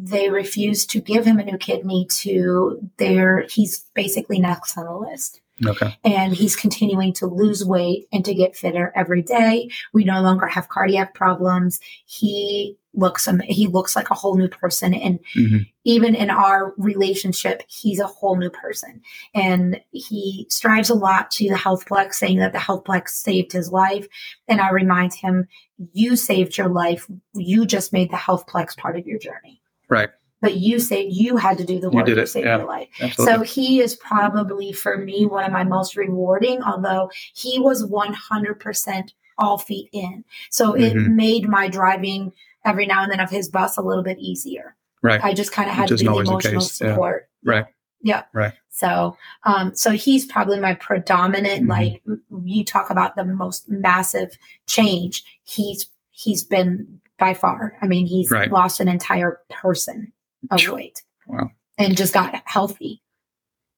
they 0.00 0.30
refused 0.30 0.90
to 0.90 1.00
give 1.00 1.24
him 1.24 1.38
a 1.38 1.44
new 1.44 1.58
kidney 1.58 2.06
to 2.08 2.88
their 2.98 3.46
he's 3.48 3.84
basically 3.94 4.38
next 4.38 4.76
on 4.76 4.84
the 4.84 4.96
list 4.96 5.42
okay. 5.66 5.96
And 6.04 6.34
he's 6.34 6.56
continuing 6.56 7.12
to 7.14 7.26
lose 7.26 7.64
weight 7.64 8.08
and 8.12 8.24
to 8.24 8.34
get 8.34 8.56
fitter 8.56 8.92
every 8.94 9.22
day. 9.22 9.70
We 9.92 10.04
no 10.04 10.20
longer 10.22 10.46
have 10.46 10.68
cardiac 10.68 11.14
problems. 11.14 11.80
He 12.06 12.76
looks 12.94 13.26
he 13.44 13.66
looks 13.68 13.96
like 13.96 14.10
a 14.10 14.14
whole 14.14 14.36
new 14.36 14.48
person. 14.48 14.92
And 14.92 15.18
mm-hmm. 15.34 15.58
even 15.84 16.14
in 16.14 16.30
our 16.30 16.74
relationship 16.76 17.62
he's 17.68 18.00
a 18.00 18.06
whole 18.06 18.36
new 18.36 18.50
person. 18.50 19.00
And 19.34 19.80
he 19.92 20.46
strives 20.50 20.90
a 20.90 20.94
lot 20.94 21.30
to 21.32 21.48
the 21.48 21.54
healthplex 21.54 22.14
saying 22.14 22.38
that 22.38 22.52
the 22.52 22.58
healthplex 22.58 23.10
saved 23.10 23.52
his 23.52 23.70
life. 23.70 24.06
And 24.48 24.60
i 24.60 24.70
remind 24.70 25.14
him 25.14 25.48
you 25.92 26.16
saved 26.16 26.58
your 26.58 26.68
life. 26.68 27.08
You 27.34 27.66
just 27.66 27.92
made 27.92 28.10
the 28.10 28.16
healthplex 28.16 28.76
part 28.76 28.96
of 28.96 29.06
your 29.06 29.18
journey 29.18 29.61
Right. 29.92 30.08
But 30.40 30.56
you 30.56 30.80
say 30.80 31.06
you 31.06 31.36
had 31.36 31.58
to 31.58 31.64
do 31.64 31.78
the 31.78 31.90
work 31.90 32.08
you 32.08 32.14
did 32.14 32.20
to 32.20 32.26
save 32.26 32.46
yeah, 32.46 32.56
your 32.58 32.66
life. 32.66 32.88
Absolutely. 33.00 33.34
So 33.34 33.42
he 33.42 33.80
is 33.80 33.94
probably 33.96 34.72
for 34.72 34.96
me 34.96 35.26
one 35.26 35.44
of 35.44 35.52
my 35.52 35.62
most 35.62 35.96
rewarding, 35.96 36.62
although 36.62 37.10
he 37.34 37.60
was 37.60 37.84
100% 37.84 39.12
all 39.38 39.58
feet 39.58 39.88
in. 39.92 40.24
So 40.50 40.72
mm-hmm. 40.72 40.82
it 40.82 40.94
made 40.96 41.48
my 41.48 41.68
driving 41.68 42.32
every 42.64 42.86
now 42.86 43.02
and 43.02 43.12
then 43.12 43.20
of 43.20 43.30
his 43.30 43.48
bus 43.48 43.76
a 43.76 43.82
little 43.82 44.02
bit 44.02 44.18
easier. 44.18 44.74
Right. 45.02 45.22
I 45.22 45.34
just 45.34 45.52
kind 45.52 45.68
of 45.68 45.76
had 45.76 45.88
to 45.88 45.96
be 45.96 46.04
the 46.04 46.16
emotional 46.16 46.60
support. 46.62 47.28
Yeah. 47.42 47.50
Right. 47.52 47.66
Yeah. 48.00 48.22
Right. 48.32 48.54
So, 48.70 49.16
um, 49.44 49.74
so 49.76 49.90
he's 49.90 50.26
probably 50.26 50.58
my 50.58 50.74
predominant, 50.74 51.68
mm-hmm. 51.68 51.70
like 51.70 52.02
you 52.44 52.64
talk 52.64 52.90
about 52.90 53.14
the 53.14 53.24
most 53.24 53.68
massive 53.68 54.38
change. 54.66 55.22
He's, 55.44 55.88
he's 56.10 56.42
been 56.42 57.00
by 57.22 57.34
far. 57.34 57.78
I 57.80 57.86
mean, 57.86 58.04
he's 58.04 58.32
right. 58.32 58.50
lost 58.50 58.80
an 58.80 58.88
entire 58.88 59.38
person 59.48 60.12
of 60.50 60.66
weight. 60.68 61.04
Wow. 61.28 61.52
And 61.78 61.96
just 61.96 62.12
got 62.12 62.42
healthy. 62.46 63.00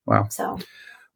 Wow. 0.07 0.28
So 0.30 0.59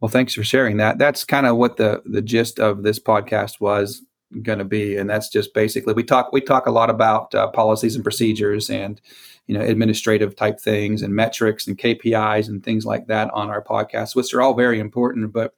well, 0.03 0.11
thanks 0.11 0.35
for 0.35 0.45
sharing 0.45 0.77
that. 0.77 0.99
That's 0.99 1.25
kind 1.25 1.47
of 1.47 1.57
what 1.57 1.79
the 1.79 2.03
the 2.05 2.21
gist 2.21 2.61
of 2.61 2.83
this 2.83 2.99
podcast 2.99 3.63
was 3.63 4.03
going 4.43 4.59
to 4.59 4.65
be, 4.67 4.99
and 4.99 5.09
that's 5.09 5.31
just 5.31 5.55
basically 5.55 5.95
we 5.95 6.05
talk 6.05 6.31
we 6.31 6.43
talk 6.43 6.67
a 6.67 6.71
lot 6.71 6.91
about 6.91 7.35
uh, 7.35 7.49
policies 7.49 7.95
and 7.95 8.05
procedures 8.05 8.69
and 8.69 9.01
you 9.47 9.57
know 9.57 9.65
administrative 9.65 10.37
type 10.37 10.61
things 10.61 11.01
and 11.01 11.15
metrics 11.15 11.67
and 11.67 11.79
KPIs 11.79 12.47
and 12.47 12.63
things 12.63 12.85
like 12.85 13.07
that 13.07 13.31
on 13.33 13.49
our 13.49 13.65
podcast, 13.65 14.15
which 14.15 14.35
are 14.35 14.43
all 14.43 14.53
very 14.53 14.79
important. 14.79 15.33
But 15.33 15.55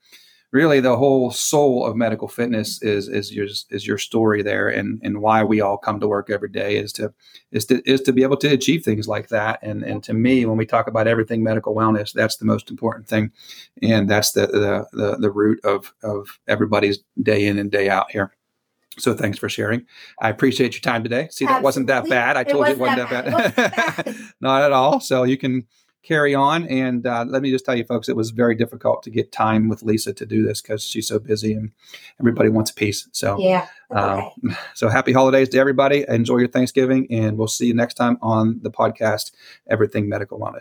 really 0.53 0.81
the 0.81 0.97
whole 0.97 1.31
soul 1.31 1.87
of 1.87 1.97
medical 1.97 2.27
fitness 2.27 2.83
is 2.83 3.09
is 3.09 3.33
your 3.33 3.47
is 3.71 3.87
your 3.87 3.99
story 3.99 4.43
there 4.43 4.69
and 4.69 5.01
and 5.03 5.21
why 5.21 5.45
we 5.45 5.61
all 5.61 5.77
come 5.77 6.01
to 6.01 6.09
work 6.09 6.31
every 6.31 6.49
day 6.49 6.77
is 6.77 6.93
to 6.93 7.13
is 7.53 7.65
to 7.67 7.81
is 7.89 8.01
to 8.01 8.13
be 8.13 8.23
able 8.23 8.37
to 8.37 8.49
achieve 8.49 8.85
things 8.85 9.07
like 9.07 9.29
that 9.29 9.59
and 9.63 9.83
and 9.85 10.03
to 10.03 10.13
me 10.13 10.45
when 10.45 10.57
we 10.57 10.67
talk 10.67 10.87
about 10.87 11.07
everything 11.07 11.43
medical 11.43 11.75
wellness 11.75 12.13
that's 12.13 12.37
the 12.37 12.45
most 12.45 12.71
important 12.71 13.07
thing 13.07 13.31
and 13.83 14.09
that's 14.09 14.33
the 14.33 14.47
the 14.47 14.87
the, 14.93 15.17
the 15.19 15.31
root 15.31 15.61
of 15.65 15.93
of 16.03 16.39
everybody's 16.49 16.99
day 17.23 17.47
in 17.47 17.59
and 17.59 17.71
day 17.71 17.89
out 17.89 18.11
here 18.11 18.35
so 18.99 19.15
thanks 19.15 19.39
for 19.39 19.49
sharing. 19.49 19.87
I 20.21 20.29
appreciate 20.29 20.75
your 20.75 20.81
time 20.81 21.03
today. 21.03 21.29
See, 21.31 21.47
that 21.47 21.53
Absolutely. 21.53 21.65
wasn't 21.65 21.87
that 21.87 22.09
bad. 22.09 22.37
I 22.37 22.45
told 22.45 22.67
it 22.67 22.71
you 22.71 22.75
it 22.75 22.79
wasn't 22.81 23.09
that, 23.09 23.25
that 23.25 23.57
bad. 23.57 24.05
bad. 24.05 24.17
Not 24.41 24.63
at 24.63 24.73
all. 24.73 25.01
So 25.01 25.23
you 25.23 25.39
can 25.39 25.67
carry 26.03 26.35
on. 26.35 26.67
And 26.67 27.07
uh, 27.07 27.25
let 27.29 27.43
me 27.43 27.51
just 27.51 27.65
tell 27.65 27.77
you, 27.77 27.85
folks, 27.85 28.09
it 28.09 28.17
was 28.17 28.31
very 28.31 28.55
difficult 28.55 29.03
to 29.03 29.11
get 29.11 29.33
time 29.33 29.69
with 29.69 29.83
Lisa 29.83 30.13
to 30.15 30.27
do 30.27 30.45
this 30.45 30.61
because 30.61 30.83
she's 30.83 31.09
so 31.09 31.19
busy 31.19 31.53
and 31.53 31.73
everybody 32.19 32.49
wants 32.49 32.71
a 32.71 32.75
piece. 32.75 33.09
So 33.13 33.39
yeah. 33.39 33.69
Um, 33.91 34.31
okay. 34.45 34.57
so 34.75 34.89
happy 34.89 35.13
holidays 35.13 35.49
to 35.51 35.59
everybody. 35.59 36.05
Enjoy 36.09 36.39
your 36.39 36.49
Thanksgiving, 36.49 37.07
and 37.11 37.37
we'll 37.37 37.49
see 37.49 37.67
you 37.67 37.75
next 37.75 37.95
time 37.95 38.19
on 38.23 38.61
the 38.63 38.71
podcast, 38.71 39.33
Everything 39.69 40.09
Medical 40.09 40.39
Wellness. 40.39 40.61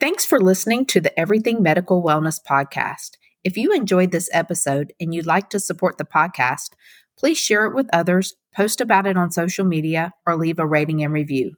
Thanks 0.00 0.24
for 0.24 0.40
listening 0.40 0.86
to 0.86 1.00
the 1.00 1.18
Everything 1.18 1.62
Medical 1.62 2.02
Wellness 2.02 2.40
podcast. 2.42 3.16
If 3.42 3.56
you 3.56 3.72
enjoyed 3.72 4.12
this 4.12 4.30
episode 4.32 4.92
and 5.00 5.14
you'd 5.14 5.26
like 5.26 5.50
to 5.50 5.60
support 5.60 5.98
the 5.98 6.04
podcast, 6.04 6.70
please 7.18 7.38
share 7.38 7.66
it 7.66 7.74
with 7.74 7.88
others, 7.92 8.34
post 8.54 8.80
about 8.80 9.06
it 9.06 9.16
on 9.16 9.30
social 9.32 9.64
media, 9.64 10.12
or 10.24 10.36
leave 10.36 10.58
a 10.58 10.66
rating 10.66 11.02
and 11.02 11.12
review. 11.12 11.54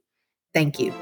Thank 0.55 0.79
you. 0.81 0.93